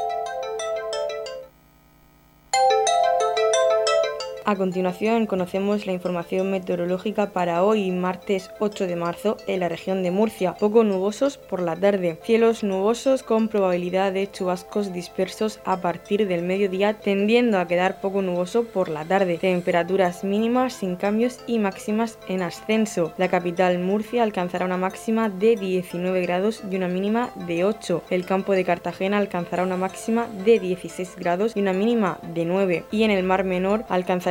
A 4.43 4.55
continuación 4.55 5.27
conocemos 5.27 5.85
la 5.85 5.93
información 5.93 6.49
meteorológica 6.49 7.29
para 7.29 7.63
hoy, 7.63 7.91
martes 7.91 8.49
8 8.59 8.87
de 8.87 8.95
marzo, 8.95 9.37
en 9.45 9.59
la 9.59 9.69
región 9.69 10.01
de 10.01 10.09
Murcia. 10.09 10.55
Poco 10.55 10.83
nubosos 10.83 11.37
por 11.37 11.61
la 11.61 11.75
tarde. 11.75 12.17
Cielos 12.23 12.63
nubosos 12.63 13.21
con 13.21 13.49
probabilidad 13.49 14.11
de 14.11 14.31
chubascos 14.31 14.93
dispersos 14.93 15.59
a 15.63 15.77
partir 15.77 16.27
del 16.27 16.41
mediodía, 16.41 16.95
tendiendo 16.95 17.59
a 17.59 17.67
quedar 17.67 18.01
poco 18.01 18.23
nuboso 18.23 18.63
por 18.63 18.89
la 18.89 19.05
tarde. 19.05 19.37
Temperaturas 19.37 20.23
mínimas 20.23 20.73
sin 20.73 20.95
cambios 20.95 21.39
y 21.45 21.59
máximas 21.59 22.17
en 22.27 22.41
ascenso. 22.41 23.13
La 23.19 23.27
capital 23.27 23.77
Murcia 23.77 24.23
alcanzará 24.23 24.65
una 24.65 24.77
máxima 24.77 25.29
de 25.29 25.55
19 25.55 26.19
grados 26.21 26.63
y 26.69 26.75
una 26.77 26.87
mínima 26.87 27.29
de 27.47 27.63
8. 27.63 28.03
El 28.09 28.25
campo 28.25 28.53
de 28.53 28.65
Cartagena 28.65 29.19
alcanzará 29.19 29.61
una 29.61 29.77
máxima 29.77 30.27
de 30.43 30.59
16 30.59 31.15
grados 31.17 31.55
y 31.55 31.61
una 31.61 31.73
mínima 31.73 32.17
de 32.33 32.45
9. 32.45 32.85
Y 32.91 33.03
en 33.03 33.11
el 33.11 33.23
Mar 33.23 33.43
Menor 33.43 33.85
alcanzará 33.87 34.30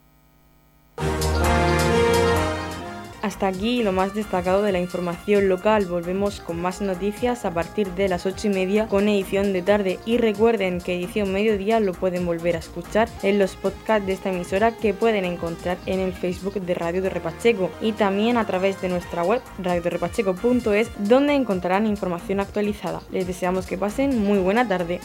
Hasta 3.21 3.47
aquí 3.47 3.83
lo 3.83 3.91
más 3.91 4.15
destacado 4.15 4.63
de 4.63 4.71
la 4.71 4.79
información 4.79 5.47
local. 5.47 5.85
Volvemos 5.85 6.39
con 6.39 6.59
más 6.59 6.81
noticias 6.81 7.45
a 7.45 7.51
partir 7.51 7.91
de 7.91 8.09
las 8.09 8.25
8 8.25 8.47
y 8.47 8.49
media 8.49 8.87
con 8.87 9.07
edición 9.07 9.53
de 9.53 9.61
tarde. 9.61 9.99
Y 10.05 10.17
recuerden 10.17 10.81
que 10.81 10.95
edición 10.95 11.31
mediodía 11.31 11.79
lo 11.79 11.93
pueden 11.93 12.25
volver 12.25 12.55
a 12.55 12.59
escuchar 12.59 13.09
en 13.21 13.37
los 13.37 13.55
podcasts 13.55 14.07
de 14.07 14.13
esta 14.13 14.31
emisora 14.31 14.71
que 14.71 14.95
pueden 14.95 15.25
encontrar 15.25 15.77
en 15.85 15.99
el 15.99 16.13
Facebook 16.13 16.55
de 16.55 16.73
Radio 16.73 17.03
de 17.03 17.09
Repacheco 17.09 17.69
y 17.79 17.91
también 17.91 18.37
a 18.37 18.47
través 18.47 18.81
de 18.81 18.89
nuestra 18.89 19.23
web 19.23 19.41
radiorepacheco.es 19.59 20.89
donde 20.97 21.33
encontrarán 21.33 21.85
información 21.85 22.39
actualizada. 22.39 23.01
Les 23.11 23.27
deseamos 23.27 23.67
que 23.67 23.77
pasen 23.77 24.23
muy 24.23 24.39
buena 24.39 24.67
tarde. 24.67 24.99